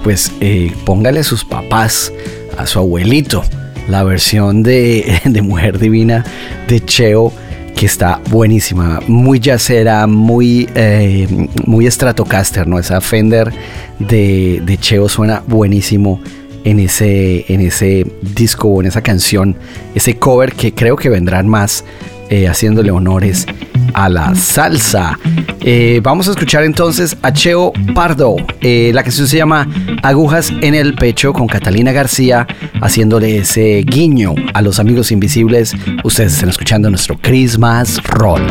Pues 0.02 0.32
eh, 0.40 0.72
póngale 0.84 1.20
a 1.20 1.24
sus 1.24 1.44
papás, 1.44 2.12
a 2.58 2.66
su 2.66 2.80
abuelito, 2.80 3.44
la 3.88 4.02
versión 4.02 4.64
de, 4.64 5.20
de 5.24 5.42
Mujer 5.42 5.78
Divina 5.78 6.24
de 6.66 6.84
Cheo 6.84 7.32
que 7.76 7.86
está 7.86 8.20
buenísima, 8.30 9.00
muy 9.06 9.40
jazzera, 9.40 10.08
muy, 10.08 10.68
eh, 10.74 11.48
muy 11.66 11.88
Stratocaster, 11.90 12.66
¿no? 12.66 12.80
Esa 12.80 13.00
Fender 13.00 13.52
de, 14.00 14.60
de 14.64 14.78
Cheo 14.78 15.08
suena 15.08 15.42
buenísimo 15.46 16.20
en 16.64 16.80
ese, 16.80 17.44
en 17.52 17.60
ese 17.60 18.06
disco 18.34 18.80
en 18.80 18.86
esa 18.86 19.02
canción, 19.02 19.56
ese 19.94 20.16
cover 20.16 20.52
que 20.52 20.74
creo 20.74 20.96
que 20.96 21.08
vendrán 21.08 21.48
más 21.48 21.84
eh, 22.30 22.48
haciéndole 22.48 22.90
honores 22.90 23.46
a 23.92 24.08
la 24.08 24.34
salsa. 24.34 25.18
Eh, 25.60 26.00
vamos 26.02 26.26
a 26.28 26.32
escuchar 26.32 26.64
entonces 26.64 27.16
a 27.22 27.32
Cheo 27.32 27.72
Pardo. 27.94 28.36
Eh, 28.60 28.90
la 28.94 29.02
canción 29.02 29.28
se 29.28 29.36
llama 29.36 29.68
Agujas 30.02 30.52
en 30.62 30.74
el 30.74 30.94
Pecho 30.94 31.32
con 31.32 31.46
Catalina 31.46 31.92
García 31.92 32.46
haciéndole 32.80 33.38
ese 33.38 33.82
guiño 33.86 34.34
a 34.52 34.62
los 34.62 34.78
amigos 34.78 35.12
invisibles. 35.12 35.74
Ustedes 36.02 36.34
están 36.34 36.48
escuchando 36.48 36.90
nuestro 36.90 37.16
Christmas 37.18 38.02
Roll. 38.04 38.42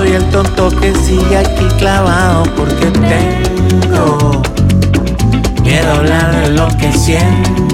Soy 0.00 0.12
el 0.12 0.24
tonto 0.30 0.70
que 0.80 0.94
sigue 0.94 1.36
aquí 1.36 1.66
clavado 1.78 2.44
porque 2.56 2.86
tengo 2.86 4.40
Quiero 5.62 5.92
hablar 5.92 6.40
de 6.40 6.50
lo 6.52 6.68
que 6.78 6.90
siento. 6.90 7.69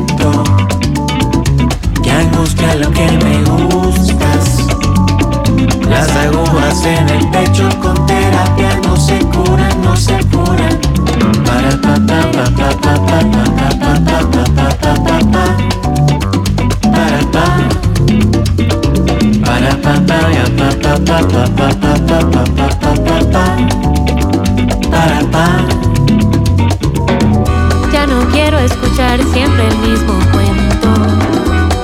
Ya 27.92 28.06
no 28.06 28.26
quiero 28.32 28.58
escuchar 28.58 29.20
siempre 29.32 29.68
el 29.68 29.78
mismo 29.78 30.14
cuento. 30.32 30.88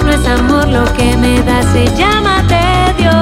No 0.05 0.11
es 0.13 0.27
amor 0.27 0.67
lo 0.69 0.85
que 0.95 1.15
me 1.19 1.43
da, 1.43 1.63
se 1.73 1.85
llama 1.95 2.43
tedio. 2.49 3.13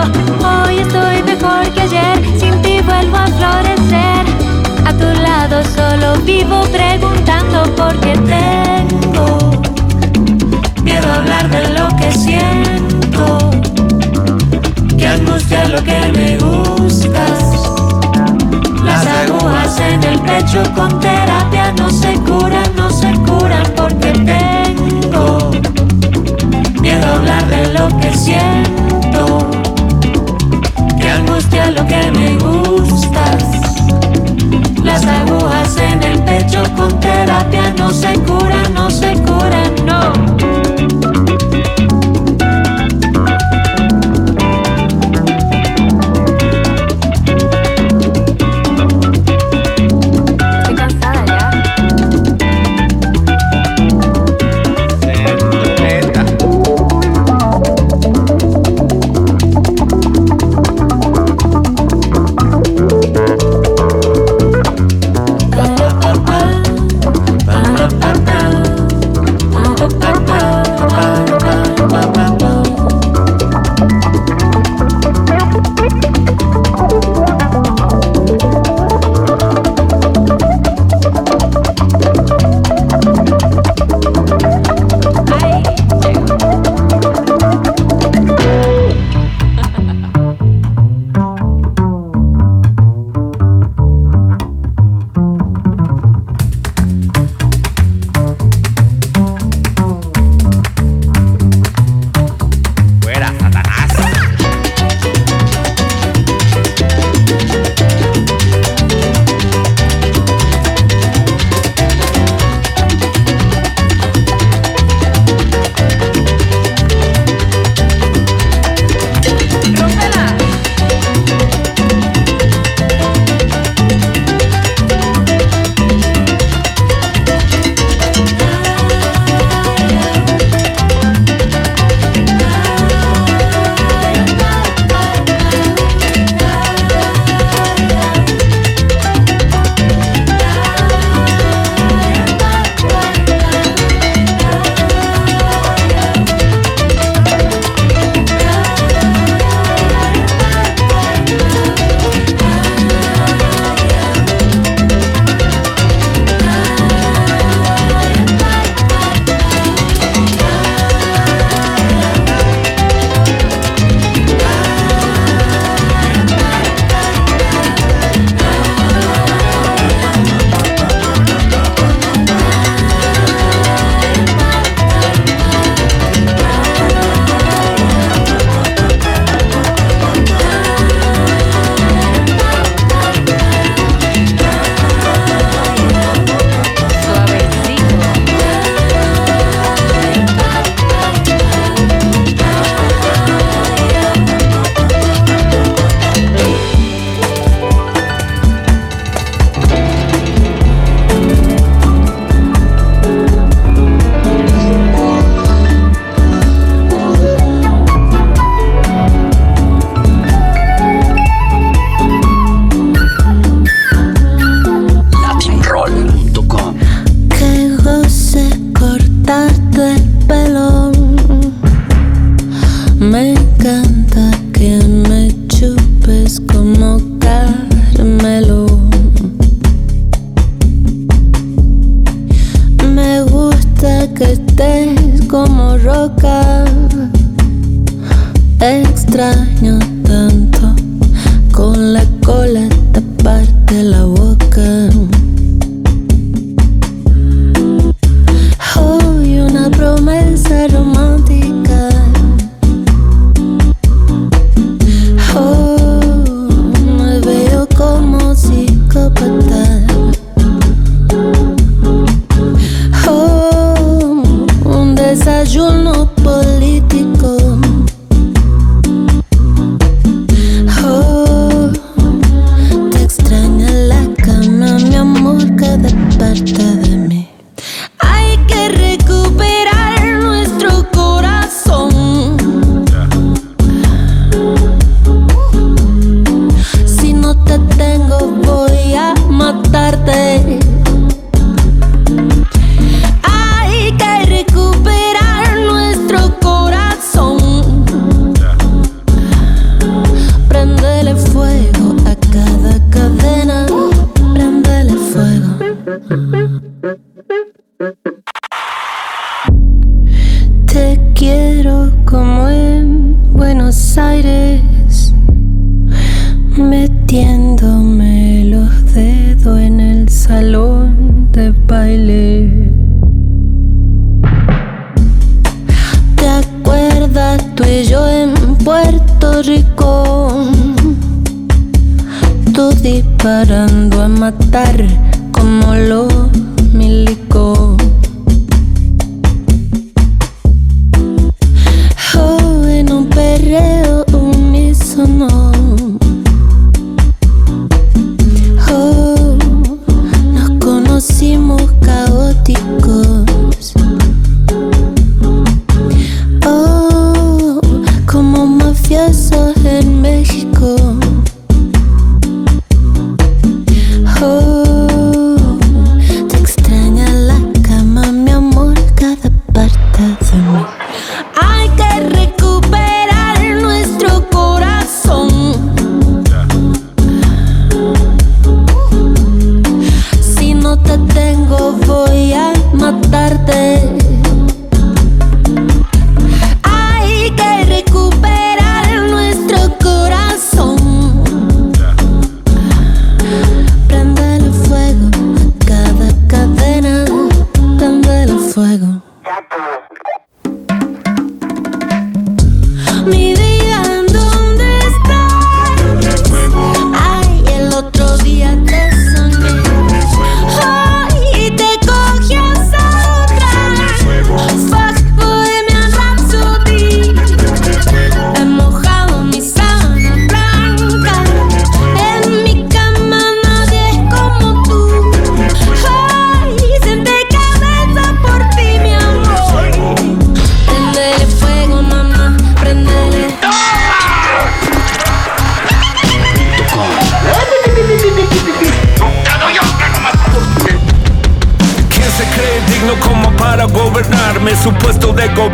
Hoy 0.47 0.79
estoy 0.79 1.23
mejor 1.25 1.69
que 1.75 1.81
ayer, 1.81 2.25
sin 2.39 2.63
ti 2.63 2.81
vuelvo 2.83 3.17
a 3.17 3.27
florecer. 3.27 4.25
A 4.87 4.93
tu 4.93 5.21
lado 5.21 5.63
solo 5.75 6.21
vivo 6.25 6.63
preguntando 6.71 7.40
con 20.75 20.99
terapia 20.99 21.73
no 21.79 21.89
se 21.91 22.13
curan, 22.15 22.75
no 22.75 22.91
se 22.91 23.13
curan 23.13 23.63
porque 23.77 24.11
tengo 24.11 25.53
miedo 26.81 27.07
a 27.07 27.15
hablar 27.15 27.47
de 27.47 27.73
lo 27.73 27.87
que 28.01 28.13
siento. 28.17 29.49
Que 31.01 31.09
angustia 31.09 31.71
lo 31.71 31.87
que 31.87 32.11
me 32.11 32.37
gustas. 32.39 33.45
Las 34.83 35.05
agujas 35.07 35.77
en 35.77 36.03
el 36.03 36.19
pecho 36.25 36.65
con 36.77 36.99
terapia 36.99 37.73
no 37.79 37.91
se 37.91 38.13
curan, 38.15 38.75
no 38.75 38.91
se 38.91 39.13
curan, 39.23 39.73
no. 39.87 40.60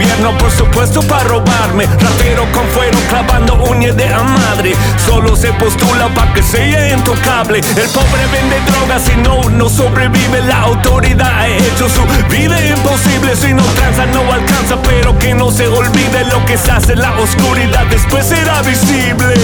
gobierno, 0.06 0.38
por 0.38 0.50
supuesto, 0.50 1.00
para 1.02 1.24
robarme. 1.24 1.86
Ratero 1.86 2.46
con 2.52 2.66
fuero 2.68 2.98
clavando 3.08 3.54
uñas 3.70 3.96
de 3.96 4.08
a 4.12 4.22
madre. 4.22 4.74
Solo 5.04 5.36
se 5.36 5.52
postula 5.54 6.08
para 6.14 6.32
que 6.32 6.42
sea 6.42 6.92
intocable. 6.92 7.58
El 7.58 7.88
pobre 7.90 8.26
vende 8.32 8.60
drogas 8.70 9.02
y 9.12 9.16
no, 9.16 9.42
no 9.50 9.68
sobrevive. 9.68 10.42
La 10.42 10.62
autoridad 10.62 11.40
ha 11.40 11.48
hecho 11.48 11.88
su 11.88 12.04
vida 12.28 12.56
imposible. 12.66 13.36
Si 13.36 13.52
no 13.52 13.62
tranza, 13.62 14.06
no 14.06 14.32
alcanza, 14.32 14.76
pero 14.82 15.18
que 15.18 15.34
no 15.34 15.50
se 15.50 15.66
olvide 15.66 16.24
lo 16.26 16.44
que 16.44 16.56
se 16.56 16.70
hace 16.70 16.96
la 16.96 17.12
oscuridad. 17.18 17.86
Después 17.86 18.26
será 18.26 18.62
visible. 18.62 19.34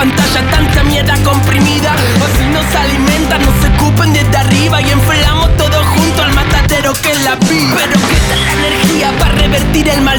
pantalla 0.00 0.42
tanta 0.50 0.82
mierda 0.84 1.14
comprimida. 1.22 1.92
O 2.24 2.26
si 2.38 2.46
nos 2.46 2.68
alimentan, 2.74 3.42
nos 3.42 3.60
ocupen 3.70 4.12
desde 4.14 4.36
arriba 4.36 4.80
Y 4.80 4.90
enferamos 4.90 5.54
todos 5.58 5.84
juntos 5.86 6.24
al 6.24 6.34
matadero 6.34 6.92
que 7.02 7.10
es 7.10 7.22
la 7.22 7.34
vida. 7.36 7.76
Pero 7.76 8.00
qué 8.08 8.18
tal 8.28 8.40
la 8.46 8.52
energía 8.60 9.12
para 9.18 9.32
revertir 9.32 9.88
el 9.90 10.00
mal 10.00 10.09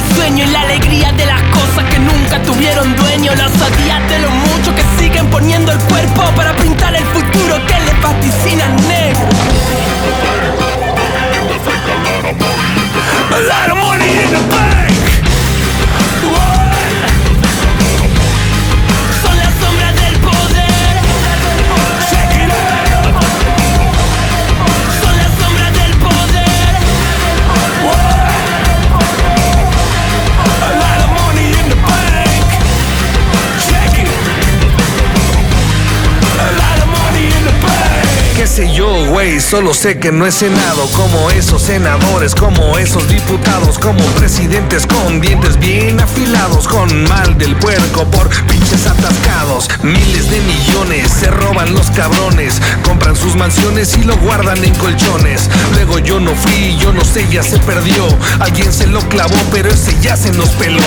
solo 39.51 39.73
sé 39.73 39.99
que 39.99 40.13
no 40.13 40.25
he 40.25 40.31
cenado 40.31 40.87
como 40.95 41.29
esos 41.29 41.63
senadores, 41.63 42.33
como 42.35 42.77
esos 42.77 43.05
diputados, 43.09 43.77
como 43.79 44.01
presidentes 44.15 44.87
con 44.87 45.19
dientes 45.19 45.59
bien 45.59 45.99
afilados, 45.99 46.69
con 46.69 47.03
mal 47.09 47.37
del 47.37 47.57
puerco 47.57 48.09
por 48.11 48.29
pinches 48.45 48.87
atascados. 48.87 49.67
Miles 49.83 50.31
de 50.31 50.39
millones 50.39 51.11
se 51.11 51.29
roban 51.29 51.73
los 51.73 51.91
cabrones, 51.91 52.61
compran 52.81 53.17
sus 53.17 53.35
mansiones 53.35 53.97
y 53.97 54.05
lo 54.05 54.15
guardan 54.19 54.63
en 54.63 54.73
colchones. 54.75 55.49
Luego 55.73 55.99
yo 55.99 56.21
no 56.21 56.33
fui, 56.33 56.77
yo 56.77 56.93
no 56.93 57.03
sé, 57.03 57.27
ya 57.29 57.43
se 57.43 57.57
perdió. 57.59 58.07
Alguien 58.39 58.71
se 58.71 58.87
lo 58.87 59.01
clavó, 59.09 59.35
pero 59.51 59.67
ese 59.67 59.93
ya 59.99 60.15
se 60.15 60.31
nos 60.31 60.47
peló. 60.51 60.79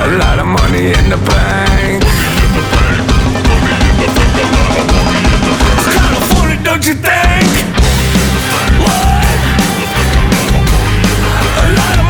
A 0.00 0.06
lot 0.06 0.38
of 0.38 0.46
money 0.46 0.92
in 0.92 1.10
the 1.10 1.16
bank. 1.16 3.11
Don't 6.72 6.86
you 6.86 6.94
think? 6.94 7.48
What? 8.80 9.26
A 11.62 11.72
lot 11.76 12.01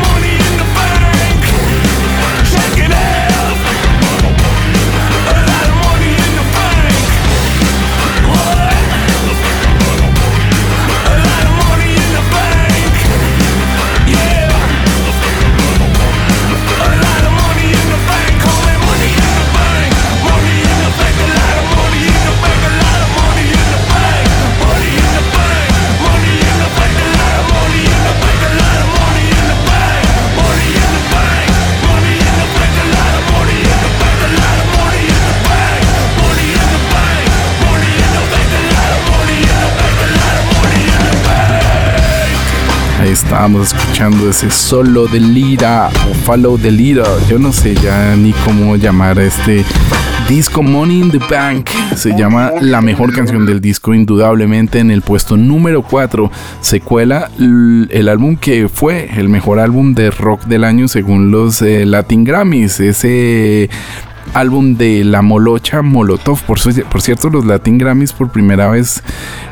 estábamos 43.33 43.73
escuchando 43.73 44.29
ese 44.29 44.51
solo 44.51 45.07
de 45.07 45.19
Lira 45.19 45.89
o 46.07 46.13
Follow 46.13 46.55
the 46.55 46.69
Lira. 46.69 47.03
Yo 47.27 47.39
no 47.39 47.51
sé 47.51 47.73
ya 47.73 48.15
ni 48.15 48.31
cómo 48.45 48.75
llamar 48.75 49.17
a 49.17 49.23
este 49.23 49.65
disco 50.29 50.61
Money 50.61 50.99
in 51.01 51.09
the 51.09 51.17
Bank. 51.17 51.67
Se 51.95 52.15
llama 52.15 52.51
la 52.61 52.79
mejor 52.81 53.11
canción 53.11 53.47
del 53.47 53.59
disco, 53.59 53.91
indudablemente 53.95 54.77
en 54.77 54.91
el 54.91 55.01
puesto 55.01 55.35
número 55.35 55.81
4. 55.81 56.29
Se 56.61 56.79
cuela 56.79 57.31
l- 57.39 57.87
el 57.89 58.07
álbum 58.07 58.35
que 58.37 58.69
fue 58.69 59.09
el 59.17 59.29
mejor 59.29 59.57
álbum 59.57 59.95
de 59.95 60.11
rock 60.11 60.43
del 60.45 60.63
año 60.63 60.87
según 60.87 61.31
los 61.31 61.63
eh, 61.63 61.87
Latin 61.87 62.23
Grammys. 62.25 62.79
Ese 62.81 63.67
álbum 64.33 64.75
de 64.77 65.03
la 65.03 65.21
molocha 65.21 65.81
Molotov. 65.81 66.41
Por, 66.43 66.59
su- 66.59 66.83
por 66.89 67.01
cierto, 67.01 67.29
los 67.29 67.45
Latin 67.45 67.77
Grammys 67.77 68.13
por 68.13 68.31
primera 68.31 68.69
vez 68.69 69.03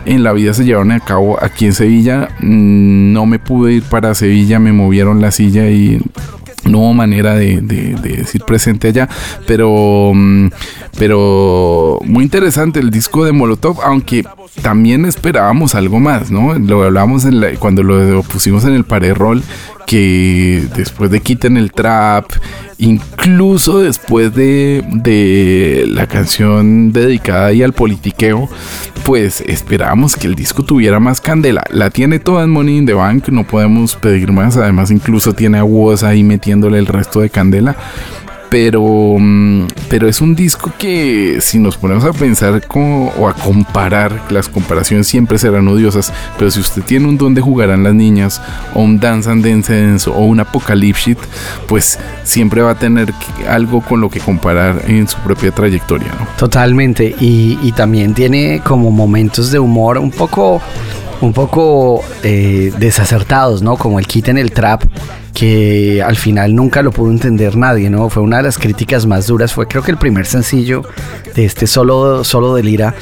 en 0.06 0.24
la 0.24 0.34
vida 0.34 0.54
se 0.54 0.64
llevaron 0.66 0.92
a 0.92 1.00
cabo 1.00 1.38
aquí 1.44 1.66
en 1.66 1.74
Sevilla. 1.74 2.30
Mm, 2.40 3.14
No 3.14 3.26
me 3.26 3.40
pude 3.40 3.74
ir 3.74 3.84
para 3.84 4.14
Sevilla, 4.16 4.60
me 4.60 4.72
movieron 4.74 5.22
la 5.22 5.32
silla 5.32 5.70
y 5.70 6.02
no 6.64 6.78
hubo 6.80 6.94
manera 6.94 7.34
de, 7.36 7.60
de- 7.62 7.96
de 7.96 8.18
decir 8.18 8.44
presente 8.46 8.88
allá, 8.90 9.10
pero, 9.48 10.12
mm, 10.14 10.50
pero 10.98 12.00
muy 12.06 12.24
interesante 12.24 12.80
el 12.80 12.92
disco 12.92 13.26
de 13.26 13.32
Molotov, 13.32 13.82
aunque 13.84 14.24
también 14.62 15.06
esperábamos 15.06 15.74
algo 15.74 16.00
más, 16.00 16.30
¿no? 16.30 16.54
Lo 16.60 16.84
hablamos 16.84 17.26
en 17.26 17.42
la- 17.42 17.54
cuando 17.56 17.82
lo 17.84 18.22
pusimos 18.24 18.64
en 18.66 18.74
el 18.74 18.84
parerol, 18.84 19.42
que 19.88 20.64
después 20.76 21.10
de 21.10 21.20
Quiten 21.22 21.58
el 21.58 21.72
Trap, 21.72 22.26
incluso 22.82 23.80
después 23.80 24.34
de, 24.34 24.84
de 24.92 25.86
la 25.88 26.08
canción 26.08 26.92
dedicada 26.92 27.48
ahí 27.48 27.64
al 27.64 27.74
politiqueo, 27.74 28.50
pues 29.04 29.42
esperábamos 29.42 30.16
que 30.16 30.28
el 30.28 30.36
disco 30.36 30.64
tuviera 30.64 31.00
más 31.00 31.22
candela. 31.22 31.64
La 31.70 31.90
tiene 31.92 32.20
toda 32.20 32.44
en 32.44 32.50
Money 32.50 32.78
in 32.80 32.86
the 32.86 32.94
Bank, 32.94 33.30
no 33.30 33.46
podemos 33.46 33.96
pedir 33.96 34.32
más. 34.32 34.58
Además, 34.58 34.92
incluso 34.92 35.34
tiene 35.34 35.60
a 35.60 35.64
Woz 35.64 36.04
ahí 36.04 36.24
metiéndole 36.24 36.80
el 36.80 36.88
resto 36.88 37.22
de 37.22 37.30
candela. 37.30 37.76
Pero, 38.52 39.16
mm, 39.18 39.68
pero 39.90 40.10
es 40.10 40.20
un 40.20 40.36
disco 40.36 40.74
que 40.78 41.38
si 41.40 41.58
nos 41.58 41.78
ponemos 41.78 42.04
a 42.04 42.12
pensar 42.12 42.68
como- 42.68 43.08
o 43.18 43.30
a 43.30 43.34
comparar, 43.34 44.12
las 44.30 44.50
comparaciones 44.50 45.08
siempre 45.08 45.38
serán 45.38 45.70
odiosas, 45.70 46.12
pero 46.38 46.52
si 46.52 46.60
usted 46.60 46.82
tiene 46.84 47.08
un 47.08 47.18
donde 47.18 47.40
jugarán 47.40 47.84
las 47.86 47.94
niñas, 47.94 48.42
o 48.74 48.82
un 48.82 49.00
Dance 49.00 49.30
and 49.30 49.46
Dance 49.46 50.10
o 50.10 50.20
un 50.26 50.42
Apocalypse, 50.42 51.16
pues 51.66 51.98
siempre 52.26 52.62
va 52.62 52.72
a 52.72 52.76
tener 52.76 53.14
algo 53.50 53.80
con 53.80 54.02
lo 54.02 54.10
que 54.10 54.20
comparar 54.20 54.82
en 54.86 55.08
su 55.08 55.18
propia 55.20 55.52
trayectoria. 55.52 56.12
Totalmente. 56.38 57.16
Y, 57.22 57.58
y 57.64 57.72
también 57.72 58.14
tiene 58.14 58.62
como 58.66 58.92
momentos 58.92 59.50
de 59.52 59.60
humor 59.60 59.98
un 59.98 60.12
poco, 60.12 60.62
un 61.22 61.32
poco 61.32 62.04
eh, 62.24 62.74
desacertados, 62.78 63.62
¿no? 63.62 63.78
Como 63.78 63.98
el 63.98 64.08
kit 64.08 64.28
en 64.28 64.38
el 64.38 64.52
trap, 64.52 64.84
que 65.34 66.02
al 66.02 66.16
final 66.16 66.56
nunca 66.56 66.82
lo 66.82 66.92
pudo 66.92 67.12
entender 67.12 67.56
nadie, 67.56 67.90
¿no? 67.90 68.10
Fue 68.10 68.24
una 68.24 68.38
de 68.38 68.44
las 68.44 68.58
críticas 68.58 69.06
más 69.06 69.28
duras. 69.28 69.54
Fue 69.54 69.68
creo 69.68 69.84
que 69.84 69.92
el 69.92 69.98
primer 69.98 70.26
sencillo 70.26 70.84
de 71.36 71.46
este 71.46 71.68
solo, 71.68 72.24
solo 72.24 72.56
de 72.56 72.64
Lira. 72.64 72.94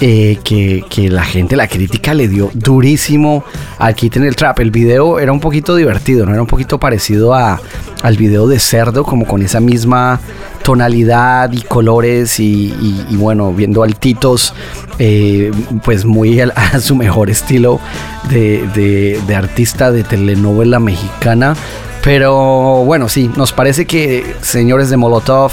Eh, 0.00 0.38
que, 0.44 0.84
que 0.88 1.08
la 1.08 1.24
gente, 1.24 1.56
la 1.56 1.66
crítica 1.68 2.14
le 2.14 2.28
dio 2.28 2.50
durísimo 2.54 3.44
al 3.78 3.94
kit 3.94 4.16
en 4.16 4.24
el 4.24 4.36
trap. 4.36 4.60
El 4.60 4.70
video 4.70 5.18
era 5.18 5.32
un 5.32 5.40
poquito 5.40 5.74
divertido, 5.74 6.24
¿no? 6.26 6.32
Era 6.32 6.40
un 6.42 6.46
poquito 6.48 6.78
parecido 6.78 7.34
a, 7.34 7.60
al 8.02 8.16
video 8.16 8.46
de 8.46 8.58
Cerdo, 8.60 9.04
como 9.04 9.26
con 9.26 9.42
esa 9.42 9.60
misma 9.60 10.20
tonalidad 10.62 11.50
y 11.52 11.62
colores 11.62 12.38
y, 12.38 12.72
bueno, 13.12 13.52
viendo 13.52 13.82
altitos, 13.82 14.52
eh, 14.98 15.50
pues 15.82 16.04
muy 16.04 16.40
a, 16.40 16.78
su 16.80 16.94
mejor 16.94 17.30
estilo 17.30 17.80
de- 18.30 19.18
de 19.26 19.34
artista 19.34 19.90
de 19.90 20.04
telenovela 20.04 20.78
mexicana. 20.78 21.54
Pero 22.04 22.84
bueno, 22.84 23.08
sí, 23.08 23.30
nos 23.36 23.52
parece 23.52 23.84
que 23.86 24.34
señores 24.40 24.88
de 24.88 24.96
Molotov, 24.96 25.50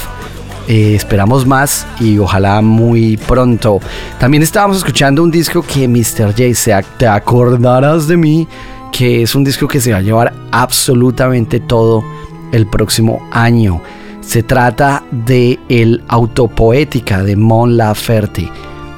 eh, 0.68 0.96
esperamos 0.96 1.46
más 1.46 1.86
y 2.00 2.18
ojalá 2.18 2.62
muy 2.62 3.18
pronto. 3.18 3.80
También 4.20 4.44
estábamos 4.44 4.78
escuchando 4.78 5.22
un 5.24 5.32
disco 5.32 5.62
que 5.62 5.88
Mr. 5.88 6.32
J 6.32 6.54
se 6.56 6.76
te 6.98 7.08
acordarás 7.08 8.08
de 8.08 8.18
mí, 8.18 8.48
que 8.92 9.22
es 9.22 9.36
un 9.36 9.44
disco 9.44 9.68
que 9.68 9.80
se 9.80 9.92
va 9.92 9.98
a 9.98 10.02
llevar 10.02 10.34
absolutamente 10.52 11.60
todo 11.60 12.04
el 12.52 12.66
próximo 12.68 13.28
año. 13.32 13.82
Se 14.22 14.42
trata 14.42 15.04
de 15.12 15.60
El 15.70 16.04
Autopoética 16.08 17.24
de 17.24 17.36
Mon 17.36 17.78
Laferte. 17.78 18.50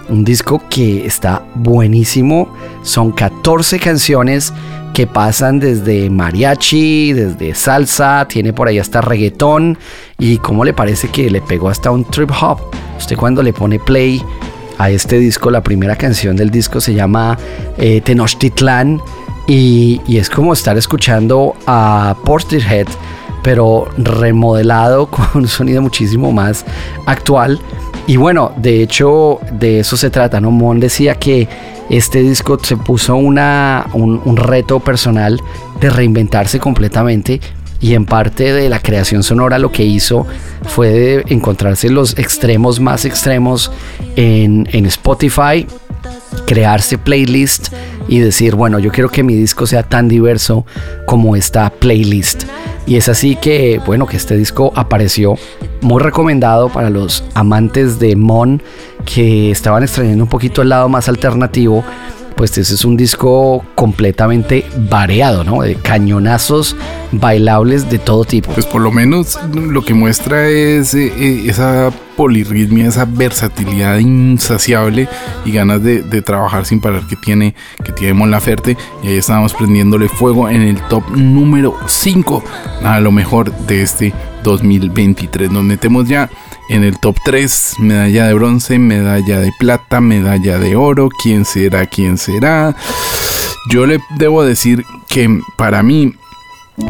Un 0.09 0.23
disco 0.23 0.61
que 0.69 1.05
está 1.05 1.43
buenísimo. 1.55 2.47
Son 2.81 3.11
14 3.11 3.79
canciones 3.79 4.53
que 4.93 5.05
pasan 5.05 5.59
desde 5.59 6.09
mariachi, 6.09 7.13
desde 7.13 7.53
salsa, 7.53 8.25
tiene 8.27 8.53
por 8.53 8.67
ahí 8.67 8.79
hasta 8.79 9.01
reggaetón. 9.01 9.77
Y 10.17 10.37
cómo 10.37 10.63
le 10.63 10.73
parece 10.73 11.09
que 11.09 11.29
le 11.29 11.41
pegó 11.41 11.69
hasta 11.69 11.91
un 11.91 12.05
trip 12.05 12.31
hop. 12.41 12.59
Usted 12.97 13.17
cuando 13.17 13.43
le 13.43 13.51
pone 13.53 13.79
play 13.79 14.21
a 14.77 14.89
este 14.89 15.19
disco, 15.19 15.51
la 15.51 15.61
primera 15.61 15.95
canción 15.95 16.35
del 16.35 16.51
disco 16.51 16.79
se 16.79 16.93
llama 16.93 17.37
eh, 17.77 18.01
Tenochtitlán. 18.01 19.01
Y, 19.47 20.01
y 20.07 20.17
es 20.17 20.29
como 20.29 20.53
estar 20.53 20.77
escuchando 20.77 21.55
a 21.65 22.15
Portishead 22.25 22.87
pero 23.47 23.87
remodelado 23.97 25.05
con 25.09 25.25
un 25.35 25.47
sonido 25.47 25.81
muchísimo 25.81 26.33
más 26.33 26.65
actual. 27.05 27.61
Y 28.07 28.15
bueno, 28.15 28.53
de 28.55 28.81
hecho, 28.81 29.41
de 29.51 29.81
eso 29.81 29.97
se 29.97 30.09
trata, 30.09 30.39
¿no? 30.39 30.49
Mon 30.49 30.79
decía 30.79 31.15
que 31.15 31.47
este 31.89 32.21
disco 32.23 32.57
se 32.63 32.77
puso 32.77 33.17
una, 33.17 33.85
un, 33.93 34.37
reto 34.37 34.79
personal 34.79 35.41
de 35.81 35.89
reinventarse 35.89 36.57
completamente. 36.57 37.41
Y 37.81 37.93
en 37.93 38.05
parte 38.05 38.53
de 38.53 38.69
la 38.69 38.79
creación 38.79 39.23
sonora 39.23 39.59
lo 39.59 39.71
que 39.71 39.83
hizo 39.83 40.25
fue 40.63 40.89
de 40.89 41.23
encontrarse 41.27 41.89
los 41.89 42.17
extremos 42.17 42.79
más 42.79 43.05
extremos 43.05 43.71
en, 44.15 44.67
en 44.71 44.85
Spotify, 44.87 45.67
crearse 46.47 46.97
playlist 46.97 47.73
y 48.07 48.19
decir, 48.19 48.55
bueno, 48.55 48.79
yo 48.79 48.91
quiero 48.91 49.09
que 49.09 49.21
mi 49.21 49.35
disco 49.35 49.67
sea 49.67 49.83
tan 49.83 50.07
diverso 50.07 50.65
como 51.05 51.35
esta 51.35 51.69
playlist. 51.69 52.45
Y 52.87 52.95
es 52.95 53.09
así 53.09 53.35
que, 53.35 53.81
bueno, 53.85 54.07
que 54.07 54.15
este 54.15 54.37
disco 54.37 54.71
apareció 54.73 55.35
muy 55.81 56.01
recomendado 56.01 56.69
para 56.69 56.89
los 56.89 57.21
amantes 57.33 57.99
de 57.99 58.15
Mon 58.15 58.63
que 59.05 59.51
estaban 59.51 59.83
extrañando 59.83 60.23
un 60.23 60.29
poquito 60.29 60.61
el 60.61 60.69
lado 60.69 60.87
más 60.87 61.09
alternativo. 61.09 61.83
Pues 62.37 62.57
ese 62.57 62.75
es 62.75 62.85
un 62.85 62.95
disco 62.95 63.65
completamente 63.75 64.63
variado, 64.89 65.43
¿no? 65.43 65.63
De 65.63 65.75
cañonazos 65.75 66.77
bailables 67.11 67.89
de 67.89 67.99
todo 67.99 68.23
tipo. 68.23 68.53
Pues 68.53 68.65
por 68.65 68.81
lo 68.81 68.91
menos 68.91 69.37
lo 69.53 69.83
que 69.83 69.93
muestra 69.93 70.47
es 70.47 70.93
eh, 70.93 71.11
eh, 71.17 71.45
esa 71.47 71.91
polirritmia, 72.17 72.87
esa 72.87 73.05
versatilidad 73.05 73.99
insaciable 73.99 75.07
y 75.45 75.51
ganas 75.53 75.81
de, 75.83 76.01
trabajar 76.21 76.65
sin 76.65 76.81
parar 76.81 77.07
que 77.07 77.15
tiene, 77.15 77.55
que 77.85 77.93
tiene 77.93 78.13
Mon 78.13 78.31
Laferte. 78.31 78.75
Y 79.03 79.07
ahí 79.07 79.17
estábamos 79.17 79.53
prendiéndole 79.53 80.09
fuego 80.09 80.49
en 80.49 80.63
el 80.63 80.81
top 80.87 81.03
número 81.15 81.77
5 81.85 82.43
a 82.83 82.99
lo 82.99 83.11
mejor 83.11 83.55
de 83.67 83.83
este 83.83 84.13
2023. 84.43 85.51
Nos 85.51 85.63
metemos 85.63 86.09
ya 86.09 86.29
en 86.69 86.83
el 86.83 86.99
top 86.99 87.15
3, 87.23 87.75
medalla 87.79 88.27
de 88.27 88.33
bronce, 88.33 88.79
medalla 88.79 89.39
de 89.39 89.51
plata, 89.59 90.01
medalla 90.01 90.57
de 90.57 90.75
oro, 90.75 91.09
quién 91.21 91.45
será, 91.45 91.85
quién 91.85 92.17
será. 92.17 92.75
Yo 93.69 93.85
le 93.85 93.99
debo 94.17 94.43
decir 94.43 94.83
que 95.07 95.39
para 95.55 95.83
mí 95.83 96.15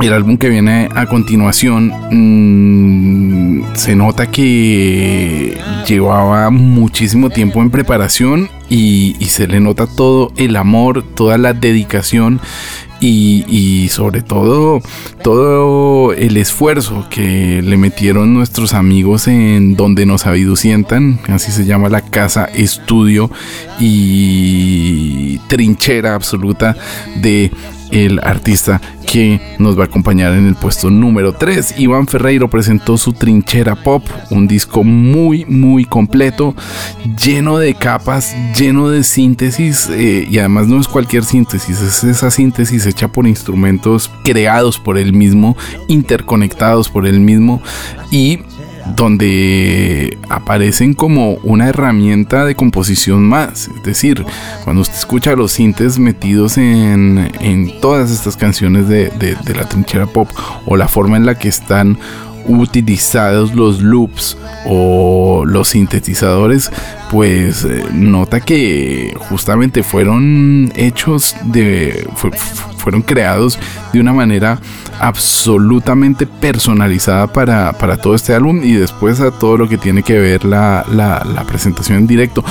el 0.01 0.13
álbum 0.13 0.37
que 0.37 0.49
viene 0.49 0.89
a 0.95 1.05
continuación 1.05 1.93
mm, 2.11 3.75
se 3.75 3.95
nota 3.95 4.29
que 4.29 5.57
llevaba 5.87 6.49
muchísimo 6.49 7.29
tiempo 7.29 7.61
en 7.61 7.69
preparación 7.71 8.49
y, 8.69 9.15
se 9.27 9.47
le 9.47 9.59
nota 9.59 9.87
todo 9.87 10.31
el 10.35 10.55
amor, 10.55 11.03
toda 11.03 11.37
la 11.37 11.53
dedicación 11.53 12.41
y, 12.99 13.87
sobre 13.91 14.21
todo 14.21 14.81
todo 15.23 16.13
el 16.13 16.35
esfuerzo 16.37 17.05
que 17.09 17.61
le 17.61 17.77
metieron 17.77 18.33
nuestros 18.33 18.73
amigos 18.73 19.27
en 19.27 19.75
donde 19.75 20.05
nos 20.05 20.25
sientan, 20.55 21.19
así 21.27 21.51
se 21.51 21.65
llama 21.65 21.89
la 21.89 22.01
casa 22.01 22.45
estudio 22.45 23.29
y 23.79 25.37
trinchera 25.47 26.15
absoluta 26.15 26.75
de 27.21 27.51
el 27.91 28.19
artista 28.19 28.81
que 29.05 29.39
nos 29.57 29.77
va 29.77 29.83
a 29.83 29.85
acompañar 29.85 30.33
en 30.33 30.47
el 30.47 30.55
puesto 30.55 30.89
número 30.89 31.33
3. 31.33 31.75
Iván 31.79 32.07
Ferreiro 32.07 32.49
presentó 32.49 32.97
su 32.97 33.13
Trinchera 33.13 33.75
Pop, 33.75 34.03
un 34.29 34.47
disco 34.47 34.83
muy 34.83 35.45
muy 35.45 35.85
completo, 35.85 36.55
lleno 37.23 37.57
de 37.57 37.73
capas, 37.73 38.35
lleno 38.57 38.89
de 38.89 39.03
síntesis 39.03 39.89
eh, 39.89 40.27
y 40.29 40.39
además 40.39 40.67
no 40.67 40.79
es 40.79 40.87
cualquier 40.87 41.23
síntesis, 41.23 41.79
es 41.81 42.03
esa 42.03 42.29
síntesis 42.31 42.85
hecha 42.85 43.07
por 43.07 43.27
instrumentos 43.27 44.11
creados 44.23 44.77
por 44.77 44.97
él 44.97 45.13
mismo, 45.13 45.55
interconectados 45.87 46.89
por 46.89 47.07
él 47.07 47.19
mismo 47.19 47.61
y 48.11 48.39
donde 48.95 50.17
aparecen 50.29 50.93
como 50.93 51.33
una 51.43 51.69
herramienta 51.69 52.45
de 52.45 52.55
composición 52.55 53.23
más. 53.23 53.69
Es 53.75 53.83
decir, 53.83 54.25
cuando 54.63 54.81
usted 54.81 54.95
escucha 54.95 55.35
los 55.35 55.51
sintes 55.51 55.99
metidos 55.99 56.57
en, 56.57 57.31
en 57.39 57.79
todas 57.79 58.11
estas 58.11 58.37
canciones 58.37 58.87
de, 58.87 59.09
de, 59.09 59.55
la 59.55 59.67
trinchera 59.67 60.05
pop 60.05 60.29
o 60.65 60.75
la 60.77 60.87
forma 60.87 61.17
en 61.17 61.25
la 61.25 61.35
que 61.35 61.49
están 61.49 61.97
utilizados 62.47 63.53
los 63.53 63.81
loops 63.81 64.37
o 64.65 65.43
los 65.45 65.69
sintetizadores, 65.69 66.71
pues 67.11 67.65
eh, 67.65 67.83
nota 67.93 68.39
que 68.39 69.15
justamente 69.29 69.83
fueron 69.83 70.71
hechos 70.75 71.35
de. 71.45 72.07
Fueron 72.87 73.01
creados 73.01 73.59
de 73.91 73.99
una 73.99 74.13
manera 74.13 74.61
absolutamente 75.01 76.25
personalizada 76.25 77.27
para, 77.27 77.73
para 77.73 77.97
todo 77.97 78.15
este 78.15 78.33
álbum 78.33 78.61
y 78.63 78.71
después 78.75 79.19
a 79.19 79.29
todo 79.31 79.57
lo 79.57 79.67
que 79.67 79.77
tiene 79.77 80.03
que 80.03 80.17
ver 80.17 80.45
la, 80.45 80.85
la- 80.89 81.21
presentación 81.45 81.97
en 81.97 82.07
directo. 82.07 82.45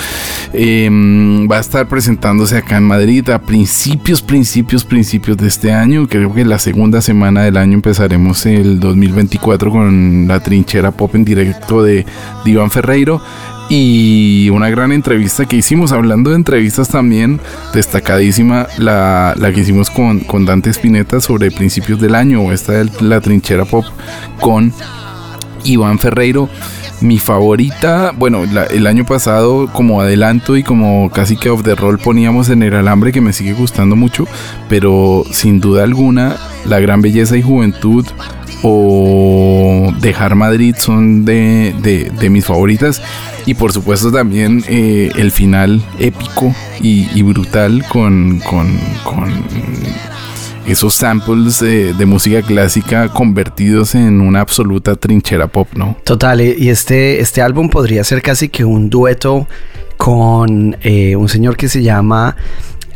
Em, 0.53 1.49
va 1.51 1.57
a 1.57 1.61
estar 1.61 1.89
presentándose 1.89 2.59
acá 2.59 2.77
en 2.77 2.83
Madrid 2.85 3.29
a 3.31 3.39
principios, 3.41 4.21
principios, 4.21 4.85
principios 4.85 5.39
de 5.39 5.47
este 5.49 5.73
año. 5.73 6.07
Creo 6.07 6.35
que 6.35 6.45
la 6.45 6.59
segunda 6.59 7.01
semana 7.01 7.43
del 7.45 7.57
año 7.57 7.73
empezaremos 7.75 8.45
el 8.45 8.79
2024 8.79 9.71
con 9.71 10.27
la 10.29 10.41
trinchera 10.41 10.91
pop 10.91 11.15
en 11.15 11.25
directo 11.25 11.83
de, 11.83 12.05
de 12.45 12.51
Iván 12.51 12.71
Ferreiro. 12.71 13.23
Y 13.69 14.49
una 14.51 14.71
gran 14.71 14.93
entrevista 14.93 15.45
que 15.45 15.57
hicimos, 15.57 15.91
hablando 15.91 16.31
de 16.31 16.37
entrevistas 16.37 16.89
también, 16.89 17.41
destacadísima 17.75 18.69
la, 18.79 19.35
la 19.37 19.53
que 19.53 19.61
hicimos 19.61 19.91
con, 19.91 20.21
con 20.21 20.45
Dante 20.47 20.71
Spinetta 20.71 21.21
sobre 21.21 21.51
principios 21.51 22.01
del 22.01 22.15
año, 22.15 22.53
esta 22.53 22.73
de 22.75 22.89
la 23.01 23.21
trinchera 23.21 23.65
pop 23.65 23.85
con 24.41 24.73
Iván 25.65 25.99
Ferreiro. 25.99 26.49
Mi 27.01 27.19
favorita, 27.19 28.13
bueno, 28.17 28.47
la- 28.47 28.65
el 28.65 28.87
año 28.87 29.05
pasado 29.05 29.71
como 29.73 30.01
adelanto 30.01 30.57
y 30.57 30.63
como 30.63 31.11
casi 31.11 31.37
que 31.37 31.51
off 31.51 31.63
the 31.63 31.75
roll 31.75 31.99
poníamos 31.99 32.49
en 32.49 32.63
el 32.63 32.75
alambre 32.75 33.13
que 33.13 33.21
me 33.21 33.35
sigue 33.35 33.53
gustando 33.53 33.97
mucho, 33.97 34.27
pero 34.71 35.25
sin 35.31 35.61
duda 35.61 35.83
alguna 35.83 36.37
la 36.65 36.79
gran 36.81 37.03
belleza 37.03 37.37
y 37.37 37.43
juventud 37.43 38.07
o 38.63 39.93
Dejar 40.01 40.37
Madrid 40.37 40.75
son 40.79 41.25
de- 41.27 41.75
de 42.19 42.31
mis 42.31 42.47
favoritas 42.47 43.03
y 43.47 43.55
por 43.55 43.73
supuesto 43.73 44.11
también 44.11 44.65
eh, 44.69 45.11
el 45.17 45.31
final 45.31 45.83
épico 45.99 46.55
y, 46.81 47.23
brutal 47.23 47.85
con, 47.89 48.41
con, 48.41 48.79
con 49.05 49.33
esos 50.67 50.95
samples 50.95 51.61
de, 51.61 51.95
de 51.95 52.07
música 52.07 52.43
clásica 52.43 53.09
convertidos 53.09 53.95
en 53.95 54.21
una 54.21 54.41
absoluta 54.41 54.97
trinchera 54.97 55.47
pop, 55.47 55.69
¿no? 55.75 55.97
Total, 56.05 56.41
y 56.41 56.57
y 56.59 56.69
este, 56.71 57.21
este 57.21 57.41
álbum 57.41 57.69
podría 57.69 58.03
ser 58.03 58.21
casi 58.23 58.49
que 58.49 58.65
un 58.65 58.91
dueto 58.91 59.47
con 60.07 60.77
eh, 60.83 61.17
un 61.17 61.29
señor 61.29 61.57
que 61.57 61.69
se 61.69 61.83
llama 61.83 62.37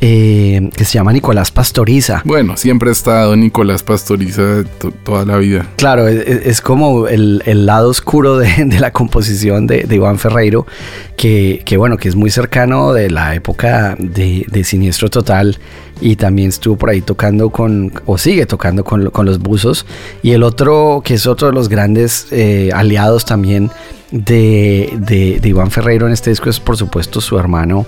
eh, 0.01 0.71
que 0.77 0.85
se 0.85 0.93
llama 0.93 1.13
Nicolás 1.13 1.51
Pastoriza. 1.51 2.23
Bueno, 2.25 2.57
siempre 2.57 2.89
ha 2.89 2.93
estado 2.93 3.35
Nicolás 3.35 3.83
Pastoriza 3.83 4.63
to- 4.79 4.93
toda 4.93 5.25
la 5.25 5.37
vida. 5.37 5.67
Claro, 5.77 6.07
es, 6.07 6.25
es 6.47 6.61
como 6.61 7.09
el, 7.09 7.43
el 7.47 7.67
lado 7.67 7.89
oscuro 7.89 8.39
de, 8.39 8.65
de 8.65 8.79
la 8.79 8.93
composición 8.93 9.67
de, 9.67 9.83
de 9.83 9.97
Iván 9.97 10.21
Ferreiro, 10.21 10.69
que, 11.17 11.63
que 11.65 11.77
bueno, 11.77 11.97
que 11.97 12.09
es 12.09 12.15
muy 12.15 12.31
cercano 12.31 12.93
de 12.93 13.11
la 13.11 13.35
época 13.35 13.97
de, 13.99 14.47
de 14.49 14.63
Siniestro 14.63 15.11
Total 15.11 15.59
y 16.01 16.15
también 16.15 16.51
estuvo 16.51 16.77
por 16.77 16.91
ahí 16.91 17.01
tocando 17.01 17.51
con, 17.51 17.93
o 18.07 18.19
sigue 18.19 18.47
tocando 18.47 18.85
con, 18.85 19.11
con 19.11 19.27
los 19.27 19.41
buzos. 19.41 19.85
Y 20.23 20.31
el 20.31 20.45
otro, 20.45 21.03
que 21.05 21.15
es 21.15 21.27
otro 21.27 21.49
de 21.49 21.55
los 21.55 21.69
grandes 21.69 22.29
eh, 22.31 22.71
aliados 22.73 23.25
también 23.25 23.69
de, 24.11 24.93
de, 24.99 25.39
de 25.41 25.49
Iván 25.49 25.71
Ferreiro 25.71 26.07
en 26.07 26.13
este 26.13 26.31
disco, 26.31 26.51
es 26.51 26.61
por 26.61 26.77
supuesto 26.77 27.21
su 27.21 27.39
hermano 27.39 27.87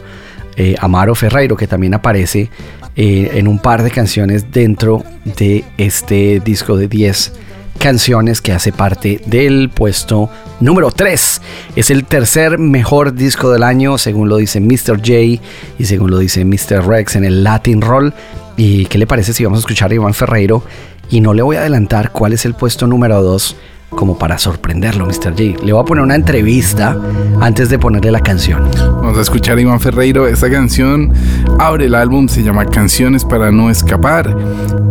eh, 0.56 0.74
Amaro 0.78 1.14
Ferreiro, 1.14 1.56
que 1.56 1.66
también 1.66 1.94
aparece 1.94 2.50
eh, 2.94 3.30
en 3.34 3.48
un 3.48 3.58
par 3.58 3.82
de 3.82 3.90
canciones 3.90 4.52
dentro 4.52 5.02
de 5.24 5.64
este 5.78 6.40
disco 6.40 6.76
de 6.76 6.88
10 6.88 7.32
canciones 7.78 8.40
que 8.40 8.52
hace 8.52 8.70
parte 8.70 9.20
del 9.26 9.70
puesto 9.70 10.28
número 10.60 10.90
3. 10.90 11.40
Es 11.74 11.90
el 11.90 12.04
tercer 12.04 12.58
mejor 12.58 13.14
disco 13.14 13.50
del 13.50 13.62
año, 13.62 13.96
según 13.96 14.28
lo 14.28 14.36
dice 14.36 14.60
Mr. 14.60 14.98
J 14.98 15.42
y 15.78 15.84
según 15.84 16.10
lo 16.10 16.18
dice 16.18 16.44
Mr. 16.44 16.86
Rex 16.86 17.16
en 17.16 17.24
el 17.24 17.42
Latin 17.42 17.80
Roll. 17.80 18.12
¿Y 18.56 18.84
qué 18.86 18.98
le 18.98 19.06
parece 19.06 19.32
si 19.32 19.44
vamos 19.44 19.58
a 19.58 19.60
escuchar 19.60 19.90
a 19.90 19.94
Iván 19.94 20.14
Ferreiro? 20.14 20.62
Y 21.08 21.20
no 21.20 21.32
le 21.32 21.42
voy 21.42 21.56
a 21.56 21.60
adelantar 21.60 22.12
cuál 22.12 22.34
es 22.34 22.44
el 22.44 22.54
puesto 22.54 22.86
número 22.86 23.22
2 23.22 23.56
como 23.94 24.18
para 24.18 24.38
sorprenderlo, 24.38 25.06
Mr. 25.06 25.30
J. 25.30 25.64
Le 25.64 25.72
voy 25.72 25.82
a 25.82 25.84
poner 25.84 26.04
una 26.04 26.14
entrevista 26.14 26.98
antes 27.40 27.68
de 27.68 27.78
ponerle 27.78 28.10
la 28.10 28.20
canción. 28.20 28.62
Vamos 28.78 29.18
a 29.18 29.22
escuchar 29.22 29.58
a 29.58 29.60
Iván 29.60 29.80
Ferreiro. 29.80 30.26
Esta 30.26 30.50
canción 30.50 31.12
abre 31.58 31.86
el 31.86 31.94
álbum, 31.94 32.28
se 32.28 32.42
llama 32.42 32.66
Canciones 32.66 33.24
para 33.24 33.50
no 33.50 33.70
escapar. 33.70 34.36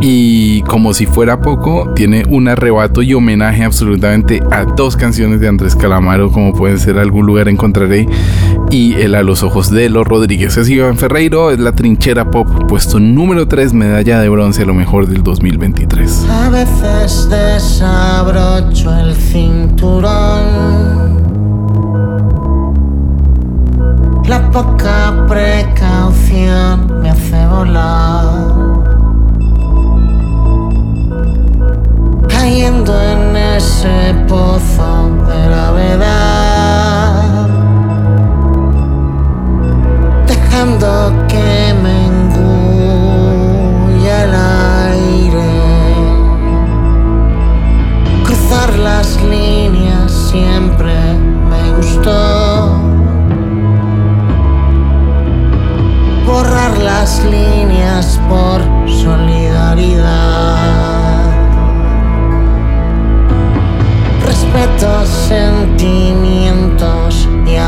Y 0.01 0.61
como 0.63 0.93
si 0.93 1.05
fuera 1.05 1.41
poco, 1.41 1.93
tiene 1.95 2.23
un 2.27 2.47
arrebato 2.47 3.01
y 3.01 3.13
homenaje 3.13 3.63
absolutamente 3.63 4.41
a 4.51 4.65
dos 4.65 4.95
canciones 4.95 5.39
de 5.39 5.47
Andrés 5.47 5.75
Calamaro, 5.75 6.31
como 6.31 6.53
pueden 6.53 6.79
ser 6.79 6.97
Algún 6.97 7.25
lugar 7.25 7.47
encontraré 7.47 8.07
y 8.69 8.93
El 8.93 9.15
a 9.15 9.23
los 9.23 9.43
ojos 9.43 9.69
de 9.69 9.89
los 9.89 10.07
Rodríguez. 10.07 10.57
Es 10.57 10.69
Iván 10.69 10.97
Ferreiro, 10.97 11.51
es 11.51 11.59
la 11.59 11.73
trinchera 11.73 12.31
pop, 12.31 12.47
puesto 12.67 12.99
número 12.99 13.47
3, 13.47 13.73
medalla 13.73 14.19
de 14.19 14.29
bronce, 14.29 14.63
a 14.63 14.65
lo 14.65 14.73
mejor 14.73 15.07
del 15.07 15.23
2023. 15.23 16.25
A 16.29 16.49
veces 16.49 17.29
desabrocho 17.29 18.90
el 18.99 19.15
cinturón. 19.15 20.45
La 24.27 24.49
poca 24.51 25.25
precaución 25.27 27.01
me 27.01 27.09
hace 27.09 27.47
volar. 27.47 28.25
Cayendo 32.27 32.93
en 33.01 33.35
ese 33.35 34.15
pozo 34.27 35.09
de 35.27 35.49
la 35.49 35.71
verdad. 35.71 37.47
Dejando 40.27 41.13
que 41.27 41.70
las 48.83 49.21
líneas 49.23 50.11
siempre 50.31 50.93
me 51.49 51.73
gustó. 51.77 52.79
Borrar 56.25 56.77
las 56.79 57.23
líneas 57.25 58.19
por 58.29 58.61
solidaridad. 58.89 60.57
Respeto, 64.25 65.05
sentimiento 65.05 66.51
Te 67.45 67.59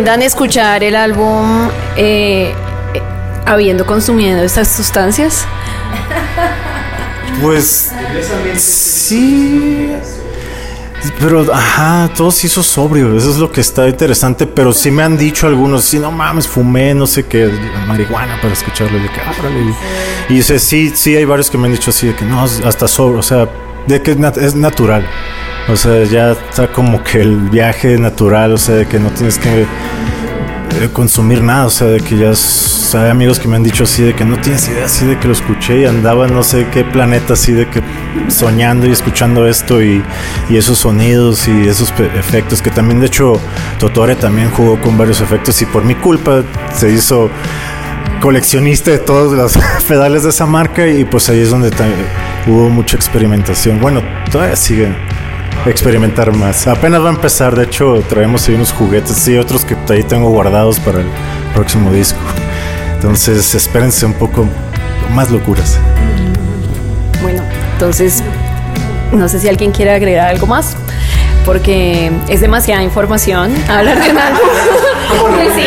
recomiendan 0.00 0.22
escuchar 0.22 0.82
el 0.82 0.96
álbum 0.96 1.68
eh, 1.96 2.54
eh, 2.94 3.02
habiendo 3.44 3.84
consumido 3.84 4.42
estas 4.42 4.68
sustancias? 4.68 5.44
Pues 7.42 7.92
sí. 8.56 9.92
Pero, 11.18 11.46
ajá, 11.52 12.10
todo 12.14 12.30
se 12.30 12.46
hizo 12.46 12.62
sobrio. 12.62 13.16
Eso 13.16 13.30
es 13.30 13.36
lo 13.36 13.50
que 13.50 13.60
está 13.60 13.88
interesante. 13.88 14.46
Pero 14.46 14.72
sí 14.72 14.90
me 14.90 15.02
han 15.02 15.16
dicho 15.16 15.46
algunos, 15.46 15.84
sí, 15.84 15.98
no 15.98 16.10
mames, 16.10 16.46
fumé, 16.46 16.94
no 16.94 17.06
sé 17.06 17.26
qué, 17.26 17.50
marihuana 17.86 18.38
para 18.40 18.52
escucharlo. 18.52 18.98
Y 18.98 19.02
de 19.02 19.08
que. 19.08 19.20
Y 20.28 20.34
dice, 20.36 20.58
sí, 20.58 20.92
sí, 20.94 21.16
hay 21.16 21.24
varios 21.24 21.50
que 21.50 21.58
me 21.58 21.66
han 21.66 21.72
dicho 21.72 21.90
así, 21.90 22.08
de 22.08 22.14
que 22.14 22.24
no, 22.24 22.42
hasta 22.42 22.88
sobrio. 22.88 23.20
O 23.20 23.22
sea, 23.22 23.48
de 23.86 24.02
que 24.02 24.12
es 24.12 24.54
natural. 24.54 25.06
O 25.68 25.76
sea, 25.76 26.04
ya 26.04 26.32
está 26.32 26.72
como 26.72 27.02
que 27.04 27.20
el 27.20 27.36
viaje 27.50 27.96
natural, 27.98 28.52
o 28.52 28.58
sea, 28.58 28.76
de 28.76 28.86
que 28.86 28.98
no 28.98 29.10
tienes 29.10 29.38
que 29.38 29.62
eh, 29.62 30.88
consumir 30.92 31.42
nada, 31.42 31.66
o 31.66 31.70
sea, 31.70 31.88
de 31.88 32.00
que 32.00 32.16
ya 32.16 32.34
o 32.94 32.98
hay 32.98 33.10
amigos 33.10 33.38
que 33.38 33.46
me 33.46 33.56
han 33.56 33.62
dicho 33.62 33.84
así 33.84 34.02
de 34.02 34.14
que 34.14 34.24
no 34.24 34.36
tienes 34.40 34.68
idea, 34.68 34.86
así 34.86 35.06
de 35.06 35.18
que 35.18 35.28
lo 35.28 35.32
escuché 35.32 35.80
y 35.80 35.84
andaba 35.84 36.26
no 36.26 36.42
sé 36.42 36.66
qué 36.72 36.84
planeta, 36.84 37.34
así 37.34 37.52
de 37.52 37.68
que 37.68 37.82
soñando 38.28 38.86
y 38.86 38.90
escuchando 38.90 39.46
esto 39.46 39.82
y, 39.82 40.02
y 40.48 40.56
esos 40.56 40.78
sonidos 40.78 41.46
y 41.46 41.68
esos 41.68 41.92
efectos, 42.16 42.62
que 42.62 42.70
también 42.70 43.00
de 43.00 43.06
hecho 43.06 43.40
Totore 43.78 44.16
también 44.16 44.50
jugó 44.50 44.80
con 44.80 44.98
varios 44.98 45.20
efectos 45.20 45.60
y 45.62 45.66
por 45.66 45.84
mi 45.84 45.94
culpa 45.94 46.42
se 46.74 46.90
hizo 46.90 47.30
coleccionista 48.20 48.90
de 48.90 48.98
todos 48.98 49.32
los 49.32 49.56
pedales 49.88 50.24
de 50.24 50.30
esa 50.30 50.46
marca 50.46 50.86
y 50.86 51.04
pues 51.04 51.28
ahí 51.28 51.40
es 51.40 51.50
donde 51.50 51.70
hubo 52.46 52.68
mucha 52.68 52.96
experimentación. 52.96 53.80
Bueno, 53.80 54.02
todavía 54.30 54.56
sigue 54.56 54.94
experimentar 55.66 56.32
más. 56.32 56.66
Apenas 56.66 57.02
va 57.02 57.08
a 57.08 57.12
empezar, 57.12 57.54
de 57.54 57.64
hecho 57.64 58.02
traemos 58.08 58.48
ahí 58.48 58.54
unos 58.54 58.72
juguetes 58.72 59.26
y 59.28 59.36
otros 59.36 59.64
que 59.64 59.76
ahí 59.92 60.02
tengo 60.02 60.30
guardados 60.30 60.80
para 60.80 61.00
el 61.00 61.06
próximo 61.54 61.92
disco. 61.92 62.18
Entonces 62.94 63.54
espérense 63.54 64.06
un 64.06 64.14
poco 64.14 64.46
más 65.14 65.30
locuras. 65.30 65.78
Bueno, 67.22 67.42
entonces 67.72 68.22
no 69.12 69.28
sé 69.28 69.40
si 69.40 69.48
alguien 69.48 69.72
quiere 69.72 69.92
agregar 69.92 70.28
algo 70.28 70.46
más. 70.46 70.76
Porque 71.44 72.12
es 72.28 72.42
demasiada 72.42 72.82
información 72.82 73.52
hablar 73.68 74.02
de 74.02 74.10
un 74.10 74.18
álbum. 74.18 74.40
Sí, 75.56 75.64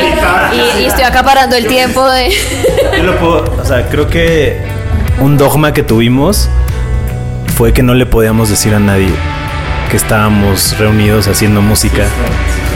y, 0.53 0.83
y 0.83 0.85
estoy 0.85 1.03
acaparando 1.03 1.57
el 1.57 1.67
tiempo 1.67 2.09
de. 2.09 2.31
Yo 2.97 3.03
lo 3.03 3.19
puedo, 3.19 3.61
o 3.61 3.65
sea, 3.65 3.89
creo 3.89 4.07
que 4.07 4.61
un 5.19 5.37
dogma 5.37 5.73
que 5.73 5.83
tuvimos 5.83 6.47
fue 7.57 7.73
que 7.73 7.83
no 7.83 7.93
le 7.93 8.05
podíamos 8.05 8.49
decir 8.49 8.73
a 8.73 8.79
nadie 8.79 9.11
que 9.89 9.97
estábamos 9.97 10.77
reunidos 10.77 11.27
haciendo 11.27 11.61
música. 11.61 12.05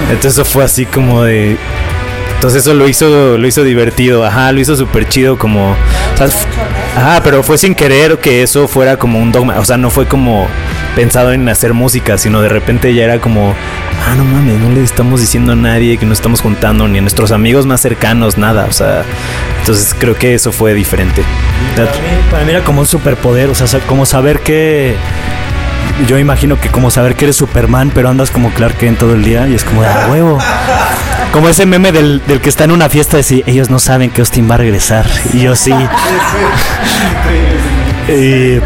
Entonces 0.10 0.34
eso 0.34 0.46
fue 0.46 0.64
así 0.64 0.86
como 0.86 1.24
de... 1.24 1.58
Entonces 2.36 2.62
eso 2.62 2.76
lo 2.76 2.88
hizo, 2.88 3.38
lo 3.38 3.48
hizo 3.48 3.64
divertido, 3.64 4.24
ajá, 4.24 4.52
lo 4.52 4.60
hizo 4.60 4.76
súper 4.76 5.10
chido 5.10 5.40
como... 5.40 5.72
o 5.72 6.18
sea, 6.18 6.28
ajá, 6.96 7.22
pero 7.24 7.42
fue 7.42 7.58
sin 7.58 7.74
querer 7.74 8.20
que 8.20 8.44
eso 8.44 8.68
fuera 8.68 8.98
como 8.98 9.20
un 9.20 9.32
dogma, 9.32 9.60
o 9.60 9.66
sea, 9.66 9.78
no 9.78 9.90
fue 9.90 10.06
como 10.06 10.48
pensado 10.96 11.34
en 11.34 11.50
hacer 11.50 11.74
música, 11.74 12.18
sino 12.18 12.42
de 12.42 12.50
repente 12.50 12.94
ya 12.94 13.06
era 13.06 13.20
como, 13.20 13.56
ah, 14.06 14.16
no 14.16 14.24
mames, 14.24 14.60
no 14.60 14.70
le 14.70 14.84
estamos 14.84 15.20
diciendo 15.20 15.54
a 15.54 15.56
nadie 15.56 15.98
que 15.98 16.06
nos 16.06 16.20
estamos 16.20 16.42
juntando, 16.42 16.88
ni 16.88 17.00
a 17.00 17.02
nuestros 17.02 17.32
amigos 17.32 17.66
más 17.66 17.82
cercanos, 17.82 18.38
nada, 18.38 18.66
o 18.66 18.72
sea, 18.72 19.04
entonces 19.60 19.96
creo 19.98 20.16
que 20.16 20.34
eso 20.34 20.52
fue 20.52 20.74
diferente. 20.74 21.24
Para 22.32 22.46
mí 22.46 22.52
era 22.52 22.64
como 22.64 22.82
un 22.82 22.88
superpoder, 22.88 23.50
o 23.50 23.56
sea, 23.56 23.80
como 23.82 24.06
saber 24.06 24.40
que. 24.40 24.96
Yo 26.06 26.18
imagino 26.20 26.60
que 26.60 26.70
como 26.70 26.92
saber 26.92 27.16
que 27.16 27.26
eres 27.26 27.36
Superman, 27.38 27.92
pero 27.94 28.10
andas 28.10 28.30
como 28.30 28.52
Clark 28.52 28.78
Kent 28.78 29.00
todo 29.00 29.14
el 29.16 29.24
día 29.24 29.48
y 29.48 29.56
es 29.56 29.64
como 29.64 29.82
de 29.82 29.88
"Ah, 29.88 30.08
huevo. 30.12 30.38
Como 31.34 31.50
ese 31.50 31.66
meme 31.66 31.92
del, 31.92 32.22
del 32.28 32.40
que 32.40 32.50
está 32.50 32.64
en 32.66 32.72
una 32.72 32.88
fiesta 32.90 33.18
de 33.18 33.24
si 33.24 33.44
ellos 33.48 33.70
no 33.70 33.80
saben 33.80 34.10
que 34.12 34.22
Austin 34.22 34.50
va 34.50 34.56
a 34.56 34.58
regresar 34.60 35.06
y 35.34 35.40
yo 35.42 35.56
sí. 35.56 35.74
Y 38.08 38.60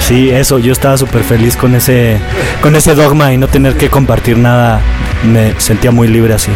sí, 0.00 0.30
eso, 0.30 0.58
yo 0.58 0.72
estaba 0.72 0.96
súper 0.96 1.24
feliz 1.24 1.56
con 1.56 1.74
ese, 1.74 2.18
con 2.60 2.76
ese 2.76 2.94
dogma 2.94 3.32
y 3.32 3.38
no 3.38 3.48
tener 3.48 3.76
que 3.76 3.88
compartir 3.88 4.38
nada. 4.38 4.80
Me 5.24 5.58
sentía 5.58 5.90
muy 5.90 6.08
libre 6.08 6.34
así. 6.34 6.50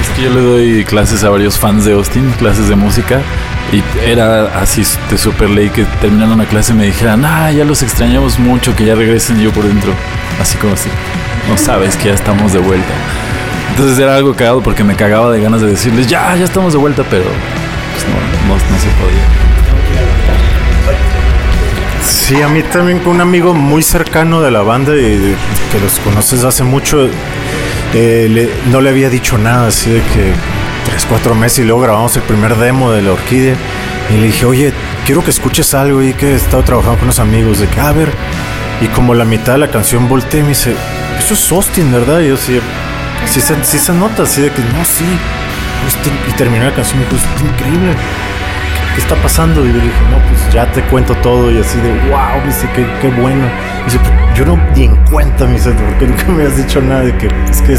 Es 0.00 0.08
que 0.16 0.22
yo 0.22 0.30
le 0.30 0.40
doy 0.40 0.84
clases 0.84 1.22
a 1.24 1.28
varios 1.28 1.58
fans 1.58 1.84
de 1.84 1.92
Austin, 1.92 2.30
clases 2.38 2.68
de 2.68 2.76
música. 2.76 3.20
Y 3.70 3.82
era 4.08 4.46
así 4.58 4.82
de 5.10 5.18
super 5.18 5.50
ley 5.50 5.68
que 5.68 5.84
terminando 6.00 6.34
una 6.34 6.46
clase 6.46 6.72
me 6.72 6.86
dijeran, 6.86 7.24
ah, 7.24 7.52
ya 7.52 7.64
los 7.64 7.82
extrañamos 7.82 8.38
mucho, 8.38 8.74
que 8.74 8.86
ya 8.86 8.94
regresen 8.94 9.38
yo 9.40 9.52
por 9.52 9.64
dentro. 9.64 9.92
Así 10.40 10.56
como 10.56 10.72
así, 10.72 10.88
no 11.48 11.58
sabes 11.58 11.96
que 11.96 12.06
ya 12.08 12.14
estamos 12.14 12.54
de 12.54 12.60
vuelta. 12.60 12.94
Entonces 13.70 13.98
era 13.98 14.16
algo 14.16 14.34
cagado 14.34 14.62
porque 14.62 14.82
me 14.84 14.96
cagaba 14.96 15.30
de 15.30 15.40
ganas 15.42 15.60
de 15.60 15.68
decirles, 15.68 16.06
ya, 16.06 16.34
ya 16.34 16.44
estamos 16.44 16.72
de 16.72 16.78
vuelta, 16.78 17.04
pero 17.10 17.24
pues 17.24 18.04
no, 18.08 18.54
no, 18.54 18.58
se 18.58 18.88
podía. 18.98 19.22
Sí, 22.04 22.40
a 22.42 22.48
mí 22.48 22.62
también 22.62 23.00
con 23.00 23.16
un 23.16 23.20
amigo 23.20 23.52
muy 23.52 23.82
cercano 23.82 24.40
de 24.40 24.50
la 24.50 24.62
banda 24.62 24.96
y 24.96 25.36
que 25.70 25.80
los 25.80 25.98
conoces 26.00 26.42
hace 26.44 26.64
mucho, 26.64 27.08
eh, 27.92 28.50
no 28.70 28.80
le 28.80 28.88
había 28.88 29.10
dicho 29.10 29.36
nada, 29.36 29.68
así 29.68 29.90
de 29.90 30.00
que 30.00 30.32
tres, 30.88 31.06
cuatro 31.08 31.34
meses 31.34 31.60
y 31.60 31.64
luego 31.64 31.80
grabamos 31.82 32.16
el 32.16 32.22
primer 32.22 32.56
demo 32.56 32.92
de 32.92 33.02
la 33.02 33.12
orquídea 33.12 33.54
y 34.10 34.16
le 34.18 34.26
dije, 34.26 34.46
oye, 34.46 34.72
quiero 35.06 35.22
que 35.22 35.30
escuches 35.30 35.74
algo 35.74 36.02
y 36.02 36.14
que 36.14 36.32
he 36.32 36.34
estado 36.34 36.62
trabajando 36.62 36.98
con 36.98 37.04
unos 37.08 37.18
amigos, 37.18 37.58
de 37.60 37.66
que, 37.68 37.80
"Ah, 37.80 37.88
a 37.88 37.92
ver, 37.92 38.10
y 38.80 38.86
como 38.88 39.14
la 39.14 39.24
mitad 39.24 39.52
de 39.52 39.58
la 39.58 39.68
canción 39.68 40.08
volteé 40.08 40.40
y 40.40 40.42
me 40.44 40.48
dice, 40.50 40.74
eso 41.18 41.34
es 41.34 41.52
Austin, 41.52 41.92
¿verdad? 41.92 42.20
Y 42.20 42.28
yo 42.28 42.36
sí, 42.36 42.60
sí, 43.26 43.40
se, 43.40 43.54
sí 43.64 43.78
se 43.78 43.92
nota, 43.92 44.22
así 44.22 44.40
de 44.40 44.50
que, 44.50 44.62
no, 44.62 44.84
sí, 44.84 45.04
y 46.28 46.32
terminó 46.32 46.64
la 46.64 46.74
canción 46.74 47.00
y 47.00 47.04
me 47.04 47.10
dijo, 47.10 47.16
es 47.36 47.42
increíble. 47.42 47.92
¿qué 48.94 49.02
está 49.02 49.14
pasando? 49.22 49.64
Y 49.64 49.68
yo 49.68 49.74
le 49.76 49.84
dije, 49.84 49.94
no, 50.10 50.18
pues 50.28 50.52
ya 50.52 50.66
te 50.72 50.82
cuento 50.82 51.14
todo. 51.16 51.52
Y 51.52 51.58
así 51.58 51.78
de, 51.80 51.90
wow, 52.10 52.40
me 52.40 52.46
dice, 52.46 52.68
qué, 52.74 52.84
qué 53.00 53.08
bueno. 53.10 53.46
Y 53.82 53.84
dice, 53.84 53.98
yo 54.34 54.44
no 54.44 54.58
ni 54.74 54.86
en 54.86 54.96
cuenta, 55.04 55.44
me 55.44 55.52
dice, 55.52 55.70
porque 55.70 56.06
nunca 56.06 56.24
me 56.32 56.44
has 56.44 56.56
dicho 56.56 56.80
nada 56.80 57.02
de 57.02 57.16
que 57.16 57.28
es 57.48 57.62
que 57.62 57.74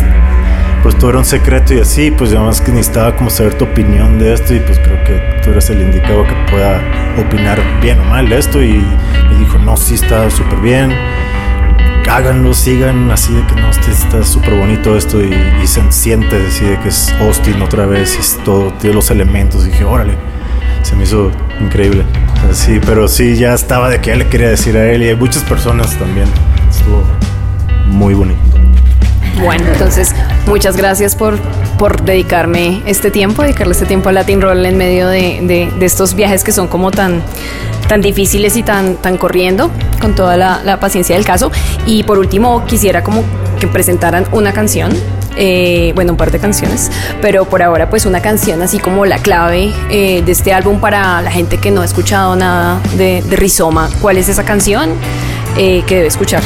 pues 0.81 0.97
todo 0.97 1.09
era 1.09 1.19
un 1.19 1.25
secreto 1.25 1.73
y 1.73 1.79
así, 1.79 2.11
pues 2.11 2.31
además 2.31 2.61
que 2.61 2.71
necesitaba 2.71 3.15
como 3.15 3.29
saber 3.29 3.55
tu 3.55 3.65
opinión 3.65 4.17
de 4.19 4.33
esto 4.33 4.53
y 4.53 4.59
pues 4.59 4.79
creo 4.79 5.03
que 5.03 5.41
tú 5.43 5.51
eres 5.51 5.69
el 5.69 5.81
indicado 5.81 6.23
que 6.23 6.33
pueda 6.49 6.81
opinar 7.17 7.59
bien 7.81 7.99
o 7.99 8.03
mal 8.05 8.31
esto. 8.31 8.61
Y 8.61 8.83
dijo, 9.39 9.57
no, 9.59 9.75
sí 9.75 9.95
está 9.95 10.29
súper 10.29 10.59
bien. 10.59 10.91
Háganlo, 12.09 12.53
sigan 12.53 13.11
así 13.11 13.33
de 13.33 13.45
que 13.45 13.61
no, 13.61 13.69
este 13.69 13.91
está 13.91 14.23
súper 14.23 14.55
bonito 14.55 14.97
esto 14.97 15.21
y, 15.21 15.31
se 15.67 15.91
siente 15.91 16.47
así 16.47 16.65
de 16.65 16.79
que 16.79 16.89
es 16.89 17.13
Austin 17.19 17.61
otra 17.61 17.85
vez 17.85 18.17
y 18.17 18.43
todo, 18.43 18.73
tiene 18.79 18.95
los 18.95 19.11
elementos. 19.11 19.65
Y 19.65 19.71
dije, 19.71 19.83
órale, 19.83 20.13
se 20.81 20.95
me 20.95 21.03
hizo 21.03 21.31
increíble. 21.59 22.05
O 22.35 22.39
sea, 22.41 22.53
sí, 22.53 22.79
pero 22.83 23.07
sí, 23.07 23.35
ya 23.35 23.53
estaba 23.53 23.89
de 23.89 23.99
que 23.99 24.15
le 24.15 24.27
quería 24.27 24.49
decir 24.49 24.75
a 24.77 24.89
él 24.89 25.03
y 25.03 25.09
hay 25.09 25.15
muchas 25.15 25.43
personas 25.43 25.95
también. 25.97 26.27
Estuvo 26.69 27.03
muy 27.85 28.13
bonito. 28.13 28.39
Bueno, 29.43 29.65
entonces 29.71 30.13
muchas 30.47 30.75
gracias 30.75 31.15
por, 31.15 31.39
por 31.77 32.01
dedicarme 32.03 32.81
este 32.85 33.09
tiempo, 33.09 33.41
dedicarle 33.43 33.73
este 33.73 33.85
tiempo 33.85 34.09
a 34.09 34.11
Latin 34.11 34.41
Roll 34.41 34.65
en 34.65 34.77
medio 34.77 35.07
de, 35.07 35.39
de- 35.43 35.71
de 35.77 35.85
estos 35.85 36.13
viajes 36.13 36.43
que 36.43 36.51
son 36.51 36.67
como 36.67 36.91
tan, 36.91 37.21
tan 37.87 38.01
difíciles 38.01 38.57
y 38.57 38.63
tan, 38.63 38.95
tan 38.97 39.17
corriendo, 39.17 39.71
con 40.01 40.13
toda 40.13 40.35
la, 40.35 40.61
la 40.65 40.79
paciencia 40.81 41.15
del 41.15 41.23
caso. 41.25 41.51
Y 41.85 42.03
por 42.03 42.17
último, 42.19 42.65
quisiera 42.65 43.01
como 43.01 43.23
que 43.59 43.67
presentaran 43.67 44.25
una 44.33 44.51
canción. 44.51 44.91
eh, 45.37 45.93
bueno, 45.95 46.11
un 46.11 46.17
par 46.17 46.31
de 46.31 46.39
canciones, 46.39 46.91
pero 47.21 47.45
por 47.45 47.61
ahora 47.63 47.89
pues 47.89 48.05
una 48.05 48.19
canción 48.21 48.61
así 48.61 48.77
como 48.77 49.05
la 49.05 49.19
clave 49.19 49.71
eh, 49.89 50.21
de 50.25 50.31
este 50.33 50.51
álbum 50.51 50.81
para 50.81 51.21
la 51.21 51.31
gente 51.31 51.59
que 51.59 51.71
no 51.71 51.81
ha 51.81 51.85
escuchado 51.85 52.35
nada 52.35 52.81
de, 52.97 53.21
de 53.21 53.35
Rizoma. 53.37 53.89
¿Cuál 54.01 54.17
es 54.17 54.27
esa 54.27 54.43
canción 54.43 54.89
eh, 55.57 55.81
que 55.87 55.95
debe 55.95 56.07
escuchar? 56.07 56.41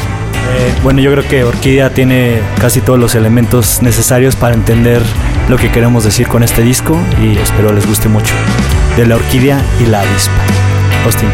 Eh, 0.51 0.73
bueno, 0.83 0.99
yo 1.01 1.11
creo 1.11 1.27
que 1.27 1.43
Orquídea 1.43 1.89
tiene 1.91 2.41
casi 2.59 2.81
todos 2.81 2.99
los 2.99 3.15
elementos 3.15 3.81
necesarios 3.81 4.35
para 4.35 4.53
entender 4.53 5.01
lo 5.49 5.57
que 5.57 5.71
queremos 5.71 6.03
decir 6.03 6.27
con 6.27 6.43
este 6.43 6.61
disco 6.61 6.97
y 7.21 7.37
espero 7.37 7.73
les 7.73 7.87
guste 7.87 8.09
mucho. 8.09 8.33
De 8.97 9.05
la 9.05 9.15
orquídea 9.15 9.61
y 9.79 9.87
la 9.87 10.01
avispa. 10.01 10.33
Austin. 11.05 11.29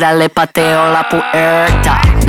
Para 0.00 0.14
le 0.14 0.30
pateo 0.30 0.92
la 0.92 1.06
puerta. 1.06 2.19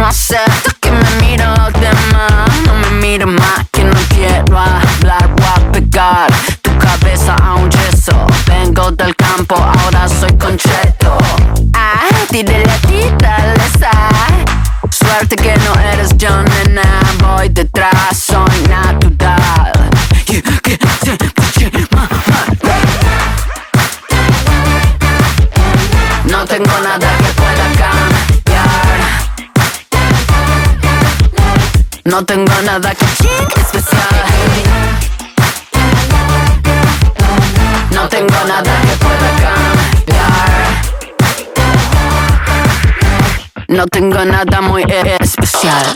No 32.03 32.25
tengo 32.25 32.51
nada 32.65 32.93
que 32.95 33.05
especial. 33.05 33.99
No 37.93 38.07
tengo 38.09 38.43
nada 38.47 38.81
que 38.81 38.95
pueda 38.97 39.29
cambiar. 39.43 40.49
No 43.67 43.85
tengo 43.87 44.25
nada 44.25 44.61
muy 44.61 44.83
especial. 44.83 45.95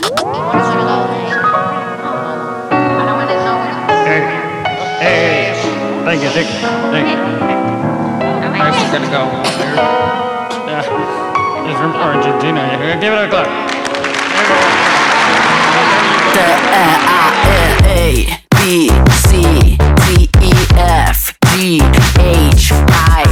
Hey, 5.00 5.54
thank 6.04 6.22
you, 6.22 6.30
thank 6.30 6.48
you, 6.48 6.58
thank 6.92 7.08
you. 7.08 7.16
Just 8.72 8.92
gonna 8.92 9.10
go. 9.10 9.22
Yeah, 10.66 10.82
he's 11.66 11.76
from 11.76 11.92
Argentina. 11.94 12.60
Give 13.00 13.12
it 13.12 13.18
a 13.18 13.28
clap. 13.28 14.85
T 16.36 16.42
A 16.42 17.00
A 17.82 18.40
B 18.56 18.90
C 19.24 19.78
D 20.04 20.28
E 20.42 20.52
F 20.76 21.32
G 21.56 21.80
H 22.20 22.74
I 23.16 23.24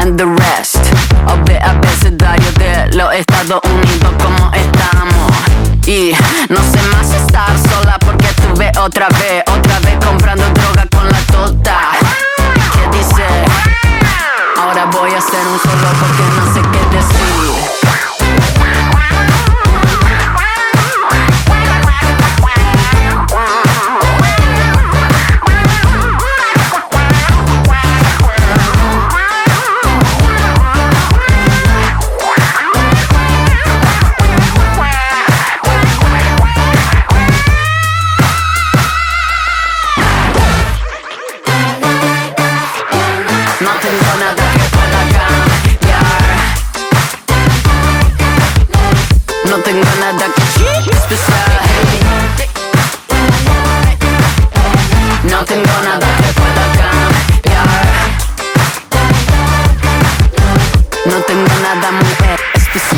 and 0.00 0.16
the 0.18 0.24
rest. 0.24 0.80
Of 1.28 1.44
the 1.44 1.58
abecedario 1.62 2.50
de 2.52 2.96
los 2.96 3.12
Estados 3.12 3.60
Unidos 3.64 4.14
como 4.22 4.50
estamos. 4.54 5.30
Y 5.86 6.14
no 6.48 6.60
sé 6.62 6.80
más 6.92 7.12
estar 7.12 7.58
sola 7.68 7.98
porque 7.98 8.24
estuve 8.24 8.72
otra 8.78 9.08
vez 9.08 9.44
otra 9.46 9.78
vez 9.80 9.98
comprando 10.02 10.48
droga 10.54 10.86
con 10.90 11.06
la 11.10 11.20
tota. 11.30 11.78
Que 12.72 12.96
dice 12.96 13.26
ahora 14.56 14.86
voy 14.86 15.12
a 15.12 15.18
hacer 15.18 15.46
un 15.46 15.58
solo 15.58 15.88
porque 16.00 16.22
no 16.38 16.54
sé 16.54 16.60
qué 16.72 16.79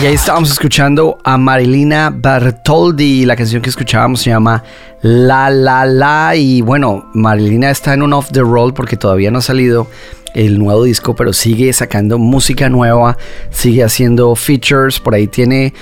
Y 0.02 0.06
ahí 0.06 0.14
estábamos 0.14 0.50
escuchando 0.50 1.18
a 1.22 1.38
Marilina 1.38 2.10
Bertoldi. 2.12 3.24
La 3.24 3.36
canción 3.36 3.62
que 3.62 3.70
escuchábamos 3.70 4.20
se 4.20 4.30
llama 4.30 4.64
La 5.00 5.48
La 5.48 5.86
La. 5.86 6.34
Y 6.34 6.60
bueno, 6.60 7.08
Marilina 7.14 7.70
está 7.70 7.94
en 7.94 8.02
un 8.02 8.12
off 8.12 8.32
the 8.32 8.40
roll 8.40 8.74
porque 8.74 8.96
todavía 8.96 9.30
no 9.30 9.38
ha 9.38 9.42
salido 9.42 9.86
el 10.34 10.58
nuevo 10.58 10.82
disco, 10.82 11.14
pero 11.14 11.32
sigue 11.32 11.72
sacando 11.72 12.18
música 12.18 12.68
nueva, 12.68 13.16
sigue 13.50 13.84
haciendo 13.84 14.34
features. 14.34 14.98
Por 14.98 15.14
ahí 15.14 15.28
tiene 15.28 15.72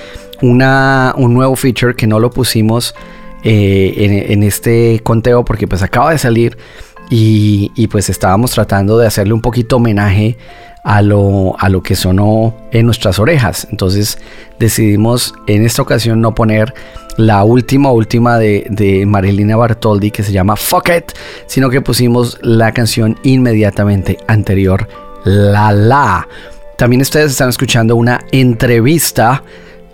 una, 0.42 1.14
un 1.16 1.32
nuevo 1.32 1.56
feature 1.56 1.94
que 1.94 2.06
no 2.06 2.20
lo 2.20 2.28
pusimos 2.28 2.94
eh, 3.42 3.94
en, 3.96 4.32
en 4.32 4.42
este 4.42 5.00
conteo 5.02 5.46
porque 5.46 5.66
pues 5.66 5.80
acaba 5.80 6.10
de 6.10 6.18
salir. 6.18 6.58
Y, 7.12 7.88
pues 7.88 8.08
estábamos 8.08 8.52
tratando 8.52 8.96
de 8.96 9.06
hacerle 9.06 9.34
un 9.34 9.40
poquito 9.40 9.76
homenaje 9.76 10.38
a 10.84 11.02
lo, 11.02 11.56
a 11.58 11.68
lo 11.68 11.82
que 11.82 11.96
sonó 11.96 12.54
en 12.70 12.86
nuestras 12.86 13.18
orejas. 13.18 13.66
Entonces 13.70 14.18
decidimos 14.58 15.34
en 15.48 15.66
esta 15.66 15.82
ocasión 15.82 16.20
no 16.20 16.34
poner 16.34 16.72
la 17.16 17.42
última, 17.42 17.90
última 17.90 18.38
de, 18.38 18.66
de 18.70 19.04
Marilina 19.06 19.56
Bartoldi 19.56 20.10
que 20.10 20.22
se 20.22 20.32
llama 20.32 20.54
Fuck 20.56 20.88
It, 20.96 21.12
sino 21.46 21.68
que 21.68 21.80
pusimos 21.80 22.38
la 22.42 22.72
canción 22.72 23.18
inmediatamente 23.24 24.18
anterior, 24.28 24.88
La 25.24 25.72
La. 25.72 26.28
También 26.78 27.02
ustedes 27.02 27.32
están 27.32 27.50
escuchando 27.50 27.96
una 27.96 28.24
entrevista 28.32 29.42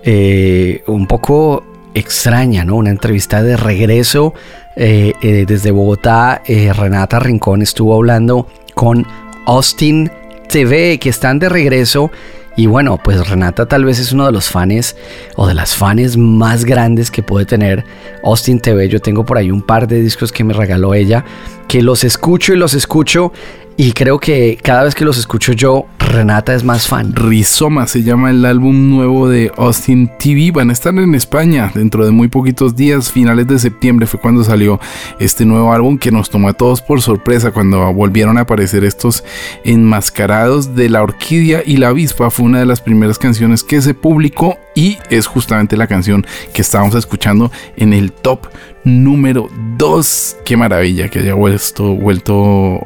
eh, 0.04 0.84
un 0.86 1.08
poco 1.08 1.64
extraña, 1.94 2.64
¿no? 2.64 2.76
Una 2.76 2.90
entrevista 2.90 3.42
de 3.42 3.56
regreso 3.56 4.34
eh, 4.76 5.14
eh, 5.22 5.44
desde 5.46 5.70
Bogotá. 5.70 6.42
eh, 6.44 6.72
Renata 6.72 7.18
Rincón 7.18 7.62
estuvo 7.62 7.94
hablando 7.94 8.46
con 8.74 9.06
Austin 9.46 10.10
TV, 10.48 10.98
que 10.98 11.08
están 11.08 11.38
de 11.38 11.48
regreso. 11.48 12.10
Y 12.58 12.66
bueno, 12.66 12.98
pues 13.02 13.28
Renata 13.28 13.66
tal 13.66 13.84
vez 13.84 13.98
es 13.98 14.12
uno 14.12 14.24
de 14.24 14.32
los 14.32 14.48
fans 14.48 14.96
o 15.36 15.46
de 15.46 15.52
las 15.52 15.74
fans 15.74 16.16
más 16.16 16.64
grandes 16.64 17.10
que 17.10 17.22
puede 17.22 17.44
tener 17.44 17.84
Austin 18.24 18.60
TV. 18.60 18.88
Yo 18.88 19.00
tengo 19.00 19.26
por 19.26 19.36
ahí 19.36 19.50
un 19.50 19.60
par 19.60 19.86
de 19.86 20.00
discos 20.00 20.32
que 20.32 20.44
me 20.44 20.54
regaló 20.54 20.94
ella, 20.94 21.24
que 21.68 21.82
los 21.82 22.04
escucho 22.04 22.54
y 22.54 22.56
los 22.56 22.72
escucho. 22.72 23.32
Y 23.76 23.92
creo 23.92 24.18
que 24.18 24.58
cada 24.62 24.84
vez 24.84 24.94
que 24.94 25.04
los 25.04 25.18
escucho 25.18 25.52
yo, 25.52 25.84
Renata 26.06 26.54
es 26.54 26.64
más 26.64 26.86
fan. 26.86 27.14
Rizoma 27.14 27.86
se 27.86 28.02
llama 28.02 28.30
el 28.30 28.44
álbum 28.44 28.90
nuevo 28.90 29.28
de 29.28 29.52
Austin 29.56 30.10
TV. 30.18 30.50
Van 30.52 30.70
a 30.70 30.72
estar 30.72 30.94
en 30.94 31.14
España 31.14 31.70
dentro 31.74 32.04
de 32.04 32.10
muy 32.10 32.28
poquitos 32.28 32.76
días. 32.76 33.10
Finales 33.10 33.46
de 33.46 33.58
septiembre 33.58 34.06
fue 34.06 34.20
cuando 34.20 34.44
salió 34.44 34.80
este 35.18 35.44
nuevo 35.44 35.72
álbum 35.72 35.98
que 35.98 36.10
nos 36.10 36.30
tomó 36.30 36.48
a 36.48 36.52
todos 36.52 36.80
por 36.80 37.02
sorpresa 37.02 37.50
cuando 37.50 37.92
volvieron 37.92 38.38
a 38.38 38.42
aparecer 38.42 38.84
estos 38.84 39.24
enmascarados 39.64 40.74
de 40.74 40.88
la 40.88 41.02
orquídea 41.02 41.62
y 41.66 41.76
la 41.76 41.88
avispa. 41.88 42.30
Fue 42.30 42.46
una 42.46 42.60
de 42.60 42.66
las 42.66 42.80
primeras 42.80 43.18
canciones 43.18 43.64
que 43.64 43.82
se 43.82 43.94
publicó 43.94 44.56
y 44.76 44.98
es 45.10 45.26
justamente 45.26 45.76
la 45.76 45.88
canción 45.88 46.24
que 46.52 46.62
estábamos 46.62 46.94
escuchando 46.94 47.50
en 47.76 47.92
el 47.92 48.12
top 48.12 48.46
número 48.84 49.48
2. 49.78 50.36
Qué 50.44 50.56
maravilla 50.56 51.08
que 51.08 51.18
haya 51.18 51.34
vuelto, 51.34 51.94
vuelto 51.94 52.34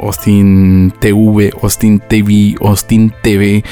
Austin 0.01 0.95
TV, 0.99 1.53
Austin 1.61 2.01
TV, 2.01 2.55
Austin 2.63 3.13
TV. 3.23 3.63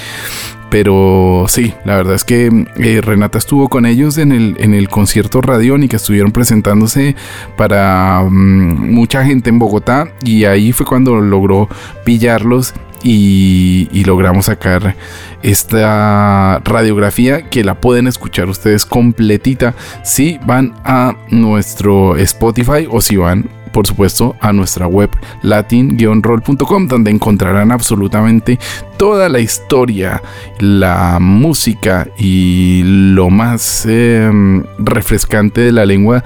Pero 0.69 1.47
sí, 1.49 1.73
la 1.87 1.97
verdad 1.97 2.14
es 2.14 2.25
que 2.25 2.66
eh, 2.77 3.01
Renata 3.01 3.39
estuvo 3.39 3.69
con 3.69 3.87
ellos 3.87 4.19
en 4.19 4.33
el, 4.33 4.57
en 4.59 4.75
el 4.75 4.91
concierto 4.91 5.41
que 5.41 5.97
estuvieron 5.97 6.33
presentándose 6.33 7.16
para 7.57 8.23
mm, 8.23 8.93
mucha 8.93 9.25
gente 9.25 9.49
en 9.49 9.59
Bogotá 9.59 10.12
y 10.23 10.45
ahí 10.45 10.73
fue 10.73 10.85
cuando 10.85 11.21
logró 11.23 11.71
pillarlos 12.05 12.75
y, 13.03 14.05
logramos 14.05 14.47
sacar 14.47 14.97
esta 15.43 16.61
radiografía 16.65 17.43
que 17.43 17.63
la 17.63 17.79
pueden 17.81 18.07
escuchar 18.07 18.49
ustedes 18.49 18.87
completita. 18.87 19.75
Si 20.03 20.39
van 20.47 20.75
a 20.85 21.15
nuestro 21.31 22.17
Spotify 22.17 22.89
o 22.91 23.03
si 23.03 23.17
van 23.17 23.51
por 23.69 23.87
supuesto 23.87 24.37
a 24.41 24.53
nuestra 24.53 24.87
web 24.87 25.11
latin-roll.com 25.43 26.89
donde 26.89 27.11
encontrarán 27.11 27.73
absolutamente 27.73 28.59
toda 28.97 29.29
la 29.29 29.41
historia, 29.41 30.23
la 30.59 31.19
música 31.21 32.09
y 32.19 32.83
lo 32.85 33.31
más 33.31 33.87
eh, 33.89 34.31
refrescante 34.79 35.61
de 35.61 35.73
la 35.73 35.87
lengua 35.87 36.25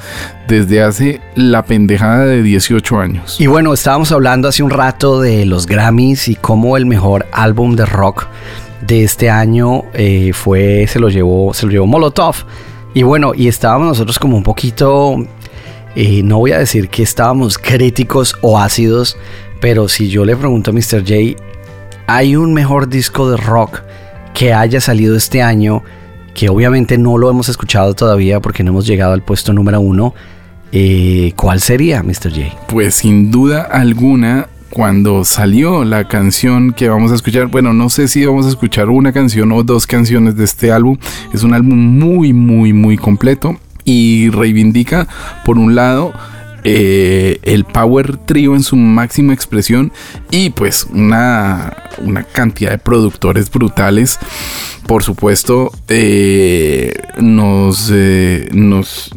desde 0.48 0.82
hace 0.82 1.20
la 1.34 1.64
pendejada 1.64 2.26
de 2.26 2.42
18 2.42 2.98
años. 2.98 3.36
Y 3.40 3.46
bueno, 3.46 3.72
estábamos 3.72 4.12
hablando 4.12 4.48
hace 4.48 4.62
un 4.62 4.70
rato 4.70 5.20
de 5.20 5.46
los 5.46 5.66
Grammys 5.66 6.28
y 6.28 6.34
cómo 6.34 6.76
el 6.76 6.86
mejor 6.86 7.26
álbum 7.32 7.76
de 7.76 7.86
rock 7.86 8.26
de 8.80 9.04
este 9.04 9.30
año 9.30 9.84
eh, 9.94 10.32
fue, 10.34 10.86
se 10.88 10.98
lo 10.98 11.08
llevó, 11.08 11.54
se 11.54 11.66
lo 11.66 11.72
llevó 11.72 11.86
Molotov. 11.86 12.36
Y 12.94 13.04
bueno, 13.04 13.32
y 13.34 13.48
estábamos 13.48 13.88
nosotros 13.88 14.18
como 14.18 14.36
un 14.36 14.42
poquito 14.42 15.16
Eh, 15.94 16.22
no 16.22 16.38
voy 16.38 16.52
a 16.52 16.58
decir 16.58 16.88
que 16.88 17.02
estábamos 17.02 17.58
críticos 17.58 18.34
o 18.40 18.58
ácidos, 18.58 19.18
pero 19.60 19.88
si 19.88 20.08
yo 20.08 20.24
le 20.24 20.36
pregunto 20.36 20.70
a 20.70 20.74
Mr. 20.74 21.00
J, 21.00 21.42
¿hay 22.06 22.34
un 22.36 22.54
mejor 22.54 22.88
disco 22.88 23.30
de 23.30 23.36
rock 23.36 23.82
que 24.32 24.54
haya 24.54 24.80
salido 24.80 25.16
este 25.16 25.42
año? 25.42 25.82
Que 26.34 26.48
obviamente 26.48 26.96
no 26.96 27.18
lo 27.18 27.28
hemos 27.30 27.50
escuchado 27.50 27.94
todavía 27.94 28.40
porque 28.40 28.64
no 28.64 28.70
hemos 28.70 28.86
llegado 28.86 29.12
al 29.12 29.22
puesto 29.22 29.52
número 29.52 29.80
uno. 29.80 30.14
Eh, 30.72 31.34
¿Cuál 31.36 31.60
sería, 31.60 32.02
Mr. 32.02 32.30
J? 32.30 32.66
Pues 32.68 32.94
sin 32.94 33.30
duda 33.30 33.60
alguna, 33.60 34.48
cuando 34.70 35.26
salió 35.26 35.84
la 35.84 36.08
canción 36.08 36.72
que 36.72 36.88
vamos 36.88 37.12
a 37.12 37.16
escuchar, 37.16 37.48
bueno, 37.48 37.74
no 37.74 37.90
sé 37.90 38.08
si 38.08 38.24
vamos 38.24 38.46
a 38.46 38.48
escuchar 38.48 38.88
una 38.88 39.12
canción 39.12 39.52
o 39.52 39.62
dos 39.62 39.86
canciones 39.86 40.36
de 40.36 40.44
este 40.44 40.72
álbum, 40.72 40.96
es 41.34 41.42
un 41.42 41.52
álbum 41.52 41.76
muy, 41.76 42.32
muy, 42.32 42.72
muy 42.72 42.96
completo 42.96 43.58
y 43.84 44.30
reivindica, 44.30 45.08
por 45.44 45.58
un 45.58 45.74
lado, 45.74 46.12
eh, 46.64 47.40
el 47.42 47.64
power 47.64 48.18
trio 48.18 48.54
en 48.54 48.62
su 48.62 48.76
máxima 48.76 49.34
expresión 49.34 49.92
y 50.30 50.50
pues 50.50 50.86
una, 50.92 51.76
una 51.98 52.22
cantidad 52.22 52.70
de 52.70 52.78
productores 52.78 53.50
brutales. 53.50 54.18
Por 54.86 55.02
supuesto, 55.02 55.72
eh, 55.88 56.94
nos, 57.20 57.90
eh, 57.92 58.48
nos, 58.52 59.10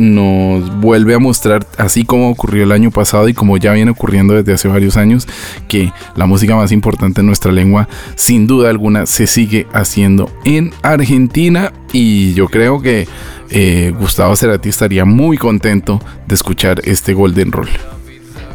nos 0.00 0.80
vuelve 0.80 1.14
a 1.14 1.18
mostrar, 1.18 1.66
así 1.76 2.04
como 2.04 2.30
ocurrió 2.30 2.64
el 2.64 2.72
año 2.72 2.90
pasado 2.90 3.28
y 3.28 3.34
como 3.34 3.58
ya 3.58 3.72
viene 3.72 3.90
ocurriendo 3.90 4.34
desde 4.34 4.54
hace 4.54 4.66
varios 4.66 4.96
años, 4.96 5.28
que 5.68 5.92
la 6.16 6.26
música 6.26 6.56
más 6.56 6.72
importante 6.72 7.20
en 7.20 7.26
nuestra 7.26 7.52
lengua, 7.52 7.88
sin 8.16 8.46
duda 8.46 8.70
alguna, 8.70 9.06
se 9.06 9.26
sigue 9.26 9.66
haciendo 9.72 10.30
en 10.44 10.72
Argentina. 10.82 11.72
Y 11.92 12.32
yo 12.34 12.48
creo 12.48 12.80
que 12.80 13.06
eh, 13.50 13.92
Gustavo 13.98 14.34
Cerati 14.36 14.70
estaría 14.70 15.04
muy 15.04 15.36
contento 15.36 16.00
de 16.26 16.34
escuchar 16.34 16.80
este 16.84 17.12
Golden 17.12 17.52
Roll. 17.52 17.68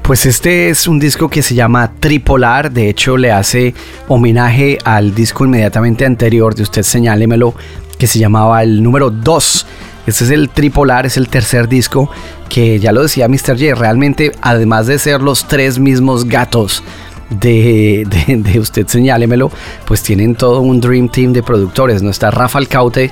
Pues 0.02 0.26
este 0.26 0.70
es 0.70 0.88
un 0.88 1.00
disco 1.00 1.30
que 1.30 1.42
se 1.42 1.56
llama 1.56 1.94
Tripolar, 2.00 2.72
de 2.72 2.90
hecho 2.90 3.18
le 3.18 3.32
hace 3.32 3.74
homenaje 4.08 4.78
al 4.84 5.16
disco 5.16 5.46
inmediatamente 5.46 6.06
anterior 6.06 6.54
de 6.54 6.64
usted 6.64 6.84
señálemelo, 6.84 7.56
que 7.98 8.08
se 8.08 8.20
llamaba 8.20 8.62
el 8.62 8.84
número 8.84 9.10
2. 9.10 9.66
Este 10.06 10.24
es 10.24 10.30
el 10.32 10.50
Tripolar, 10.50 11.06
es 11.06 11.18
el 11.18 11.28
tercer 11.28 11.68
disco 11.68 12.10
que 12.50 12.80
ya 12.80 12.92
lo 12.92 13.02
decía 13.02 13.28
Mr. 13.28 13.58
J, 13.58 13.76
realmente 13.76 14.32
además 14.42 14.88
de 14.88 15.00
ser 15.00 15.22
los 15.22 15.48
tres 15.48 15.80
mismos 15.80 16.26
gatos 16.26 16.84
de, 17.30 18.06
de, 18.28 18.60
usted 18.60 18.88
señálemelo, 18.88 19.52
pues 19.86 20.04
tienen 20.04 20.36
todo 20.36 20.62
un 20.62 20.80
Dream 20.80 21.10
Team 21.10 21.34
de 21.34 21.44
productores, 21.44 22.04
¿no? 22.04 22.10
Está 22.10 22.32
Rafa 22.32 22.60
Alcaute, 22.60 23.12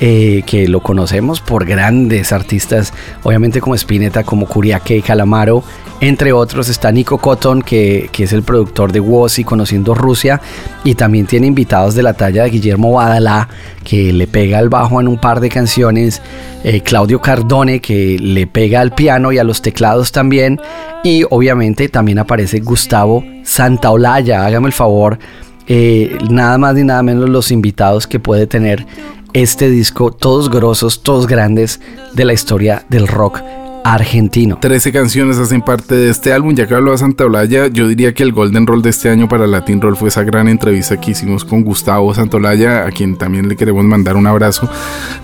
eh, 0.00 0.42
que 0.46 0.66
lo 0.66 0.80
conocemos 0.80 1.40
por 1.40 1.66
grandes 1.66 2.32
artistas, 2.32 2.94
obviamente 3.22 3.60
como 3.60 3.74
Spinetta, 3.74 4.24
como 4.24 4.46
Curiaque 4.46 5.02
Calamaro, 5.02 5.62
entre 6.00 6.32
otros 6.32 6.70
está 6.70 6.90
Nico 6.90 7.18
Cotton, 7.18 7.60
que, 7.60 8.08
es 8.18 8.32
el 8.32 8.42
productor 8.42 8.90
de 8.90 9.00
Woz 9.00 9.38
y 9.38 9.44
Conociendo 9.44 9.94
Rusia, 9.94 10.40
y 10.82 10.94
también 10.94 11.26
tiene 11.26 11.46
invitados 11.46 11.94
de 11.94 12.02
la 12.02 12.14
talla 12.14 12.44
de 12.44 12.50
Guillermo 12.50 12.92
Badalá, 12.92 13.48
que 13.84 14.12
le 14.12 14.26
pega 14.26 14.58
al 14.58 14.70
bajo 14.70 15.00
en 15.00 15.08
un 15.08 15.18
par 15.18 15.40
de 15.40 15.50
canciones, 15.50 16.22
eh, 16.64 16.80
Claudio 16.80 17.20
Cardone, 17.20 17.80
que 17.80 18.18
le 18.18 18.46
pega 18.46 18.80
al 18.80 18.94
piano 18.94 19.30
y 19.30 19.38
a 19.38 19.44
los 19.44 19.60
teclados 19.60 20.10
también, 20.10 20.58
y 21.04 21.24
obviamente 21.28 21.88
también 21.90 22.18
aparece 22.18 22.60
Gustavo 22.60 23.22
Santaolalla, 23.44 24.46
hágame 24.46 24.68
el 24.68 24.72
favor, 24.72 25.18
eh, 25.66 26.16
nada 26.30 26.56
más 26.56 26.74
ni 26.74 26.84
nada 26.84 27.02
menos 27.02 27.28
los 27.28 27.50
invitados 27.50 28.06
que 28.06 28.18
puede 28.18 28.46
tener 28.46 28.86
este 29.34 29.68
disco, 29.68 30.10
todos 30.10 30.48
grosos, 30.50 31.02
todos 31.02 31.26
grandes 31.26 31.80
de 32.14 32.24
la 32.24 32.32
historia 32.32 32.84
del 32.88 33.06
rock 33.06 33.40
argentino. 33.84 34.58
13 34.60 34.92
canciones 34.92 35.38
hacen 35.38 35.62
parte 35.62 35.94
de 35.94 36.10
este 36.10 36.32
álbum. 36.32 36.54
Ya 36.54 36.66
que 36.66 36.74
habló 36.74 36.92
de 36.92 36.98
Santa 36.98 37.24
Olaya, 37.24 37.68
yo 37.68 37.88
diría 37.88 38.14
que 38.14 38.22
el 38.22 38.32
Golden 38.32 38.66
Roll 38.66 38.82
de 38.82 38.90
este 38.90 39.08
año 39.08 39.28
para 39.28 39.46
Latin 39.46 39.80
Roll 39.80 39.96
fue 39.96 40.08
esa 40.08 40.22
gran 40.22 40.48
entrevista 40.48 41.00
que 41.00 41.12
hicimos 41.12 41.44
con 41.44 41.62
Gustavo 41.62 42.14
Santolaya, 42.14 42.86
a 42.86 42.90
quien 42.90 43.16
también 43.16 43.48
le 43.48 43.56
queremos 43.56 43.84
mandar 43.84 44.16
un 44.16 44.26
abrazo 44.26 44.68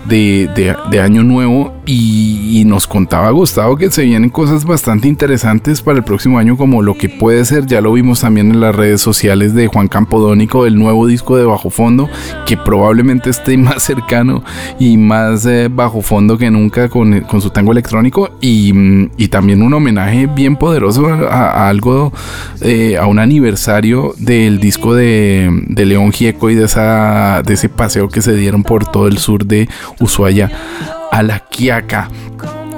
de, 0.07 0.75
año 1.01 1.23
nuevo. 1.23 1.73
Y, 1.85 2.63
nos 2.67 2.85
contaba 2.85 3.29
Gustavo 3.31 3.77
que 3.77 3.89
se 3.91 4.03
vienen 4.03 4.29
cosas 4.29 4.65
bastante 4.65 5.07
interesantes 5.07 5.81
para 5.81 5.99
el 5.99 6.03
próximo 6.03 6.37
año, 6.37 6.57
como 6.57 6.81
lo 6.81 6.97
que 6.97 7.07
puede 7.07 7.45
ser, 7.45 7.65
ya 7.65 7.79
lo 7.79 7.93
vimos 7.93 8.19
también 8.19 8.51
en 8.51 8.59
las 8.59 8.75
redes 8.75 8.99
sociales 8.99 9.53
de 9.53 9.67
Juan 9.67 9.87
Campodónico, 9.87 10.65
el 10.65 10.75
nuevo 10.75 11.07
disco 11.07 11.37
de 11.37 11.45
Bajo 11.45 11.69
Fondo, 11.69 12.09
que 12.45 12.57
probablemente 12.57 13.29
esté 13.29 13.57
más 13.57 13.83
cercano 13.83 14.43
y 14.79 14.97
más 14.97 15.45
eh, 15.45 15.69
bajo 15.71 16.01
fondo 16.01 16.37
que 16.37 16.51
nunca 16.51 16.89
con, 16.89 17.25
su 17.41 17.49
tango 17.49 17.71
electrónico 17.71 18.31
mm, 18.73 19.11
y 19.17 19.27
también 19.27 19.61
un 19.61 19.73
homenaje 19.73 20.27
bien 20.27 20.55
poderoso 20.55 21.07
a, 21.07 21.51
a 21.51 21.69
algo, 21.69 22.13
eh, 22.61 22.97
a 22.97 23.05
un 23.05 23.19
aniversario 23.19 24.13
del 24.17 24.59
disco 24.59 24.95
de, 24.95 25.49
de 25.67 25.85
León 25.85 26.11
Gieco 26.11 26.49
y 26.49 26.55
de, 26.55 26.65
esa, 26.65 27.41
de 27.45 27.53
ese 27.53 27.69
paseo 27.69 28.09
que 28.09 28.21
se 28.21 28.35
dieron 28.35 28.63
por 28.63 28.89
todo 28.89 29.07
el 29.07 29.17
sur 29.17 29.45
de 29.45 29.67
Ushuaia 29.99 30.51
a 31.11 31.23
la 31.23 31.39
Quiaca. 31.39 32.09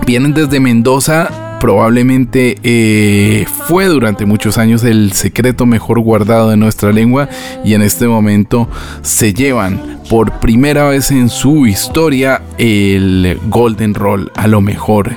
Vienen 0.05 0.33
desde 0.33 0.59
Mendoza, 0.59 1.29
probablemente 1.59 2.57
eh, 2.63 3.45
fue 3.67 3.85
durante 3.85 4.25
muchos 4.25 4.57
años 4.57 4.83
el 4.83 5.11
secreto 5.11 5.65
mejor 5.65 5.99
guardado 5.99 6.49
de 6.49 6.57
nuestra 6.57 6.91
lengua 6.91 7.29
y 7.63 7.73
en 7.73 7.81
este 7.81 8.07
momento 8.07 8.69
se 9.01 9.33
llevan 9.33 9.99
por 10.09 10.39
primera 10.39 10.87
vez 10.89 11.11
en 11.11 11.29
su 11.29 11.67
historia 11.67 12.41
el 12.57 13.39
Golden 13.49 13.93
Roll 13.93 14.31
a 14.35 14.47
lo 14.47 14.61
mejor 14.61 15.11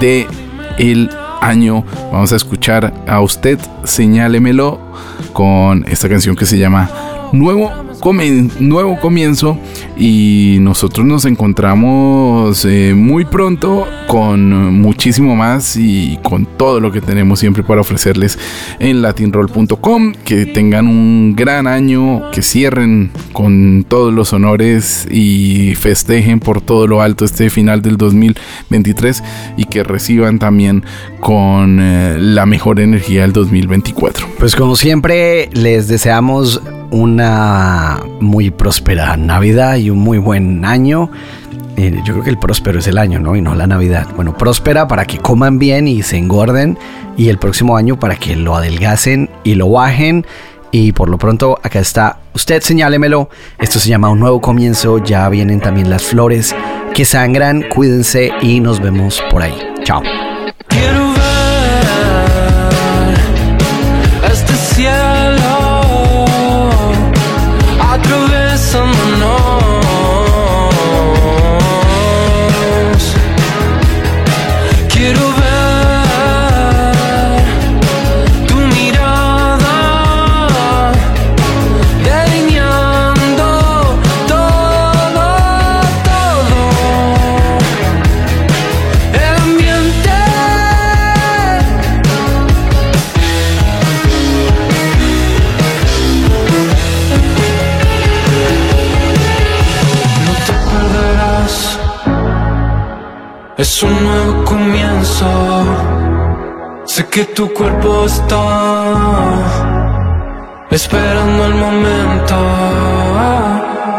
de 0.00 0.26
el 0.78 1.10
año. 1.40 1.84
Vamos 2.12 2.32
a 2.32 2.36
escuchar 2.36 2.94
a 3.06 3.20
usted, 3.20 3.58
señálemelo 3.84 4.80
con 5.32 5.84
esta 5.88 6.08
canción 6.08 6.36
que 6.36 6.46
se 6.46 6.58
llama 6.58 6.90
Nuevo, 7.32 7.72
comienzo 8.00 9.58
y 10.00 10.56
nosotros 10.60 11.06
nos 11.06 11.26
encontramos 11.26 12.64
eh, 12.64 12.94
muy 12.96 13.26
pronto 13.26 13.86
con 14.08 14.72
muchísimo 14.80 15.36
más 15.36 15.76
y 15.76 16.18
con 16.22 16.46
todo 16.46 16.80
lo 16.80 16.90
que 16.90 17.02
tenemos 17.02 17.38
siempre 17.38 17.62
para 17.62 17.82
ofrecerles 17.82 18.38
en 18.78 19.02
latinroll.com. 19.02 20.14
Que 20.24 20.46
tengan 20.46 20.88
un 20.88 21.34
gran 21.36 21.66
año, 21.66 22.30
que 22.32 22.40
cierren 22.40 23.10
con 23.34 23.84
todos 23.86 24.12
los 24.12 24.32
honores 24.32 25.06
y 25.10 25.74
festejen 25.74 26.40
por 26.40 26.62
todo 26.62 26.86
lo 26.86 27.02
alto 27.02 27.26
este 27.26 27.50
final 27.50 27.82
del 27.82 27.98
2023 27.98 29.22
y 29.58 29.64
que 29.66 29.82
reciban 29.82 30.38
también 30.38 30.82
con 31.20 31.78
eh, 31.78 32.16
la 32.18 32.46
mejor 32.46 32.80
energía 32.80 33.20
del 33.20 33.34
2024. 33.34 34.26
Pues 34.38 34.56
como 34.56 34.76
siempre, 34.76 35.50
les 35.52 35.88
deseamos 35.88 36.62
una 36.90 38.00
muy 38.20 38.50
próspera 38.50 39.16
Navidad 39.16 39.76
y 39.76 39.90
un 39.90 39.98
muy 39.98 40.18
buen 40.18 40.64
año. 40.64 41.10
Eh, 41.76 42.00
yo 42.04 42.12
creo 42.14 42.24
que 42.24 42.30
el 42.30 42.38
próspero 42.38 42.78
es 42.78 42.86
el 42.86 42.98
año, 42.98 43.20
¿no? 43.20 43.36
Y 43.36 43.40
no 43.40 43.54
la 43.54 43.66
Navidad. 43.66 44.08
Bueno, 44.16 44.36
próspera 44.36 44.86
para 44.88 45.04
que 45.04 45.18
coman 45.18 45.58
bien 45.58 45.88
y 45.88 46.02
se 46.02 46.18
engorden. 46.18 46.78
Y 47.16 47.28
el 47.28 47.38
próximo 47.38 47.76
año 47.76 47.98
para 47.98 48.16
que 48.16 48.36
lo 48.36 48.56
adelgacen 48.56 49.30
y 49.44 49.54
lo 49.54 49.70
bajen. 49.70 50.26
Y 50.72 50.92
por 50.92 51.08
lo 51.08 51.18
pronto, 51.18 51.58
acá 51.62 51.80
está. 51.80 52.18
Usted 52.34 52.62
señálemelo. 52.62 53.28
Esto 53.58 53.78
se 53.78 53.88
llama 53.88 54.10
un 54.10 54.20
nuevo 54.20 54.40
comienzo. 54.40 54.98
Ya 54.98 55.28
vienen 55.28 55.60
también 55.60 55.90
las 55.90 56.02
flores 56.02 56.54
que 56.94 57.04
sangran. 57.04 57.64
Cuídense 57.74 58.30
y 58.42 58.60
nos 58.60 58.80
vemos 58.80 59.22
por 59.30 59.42
ahí. 59.42 59.54
Chao. 59.84 60.02
Es 103.60 103.82
un 103.82 103.92
nuevo 104.02 104.44
comienzo. 104.46 105.26
Sé 106.86 107.06
que 107.08 107.26
tu 107.26 107.52
cuerpo 107.52 108.06
está 108.06 108.42
esperando 110.70 111.44
el 111.44 111.54
momento. 111.56 112.36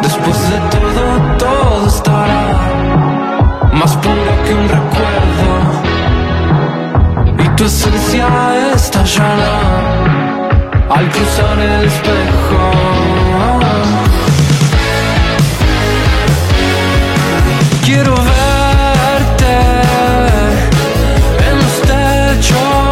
Después 0.02 0.50
de 0.50 0.58
todo, 0.74 1.04
todo 1.38 1.88
estará 1.88 2.44
más 3.72 3.96
puro 3.98 4.34
que 4.46 4.54
un 4.62 4.68
recuerdo. 4.68 5.52
Y 7.38 7.48
tu 7.56 7.66
esencia 7.66 8.28
está 8.74 9.04
estallará 9.04 9.60
al 10.90 11.08
cruzar 11.12 11.60
el 11.60 11.86
espejo. 11.86 12.62
Quiero 17.86 18.16
ver 18.16 18.31
try 22.42 22.91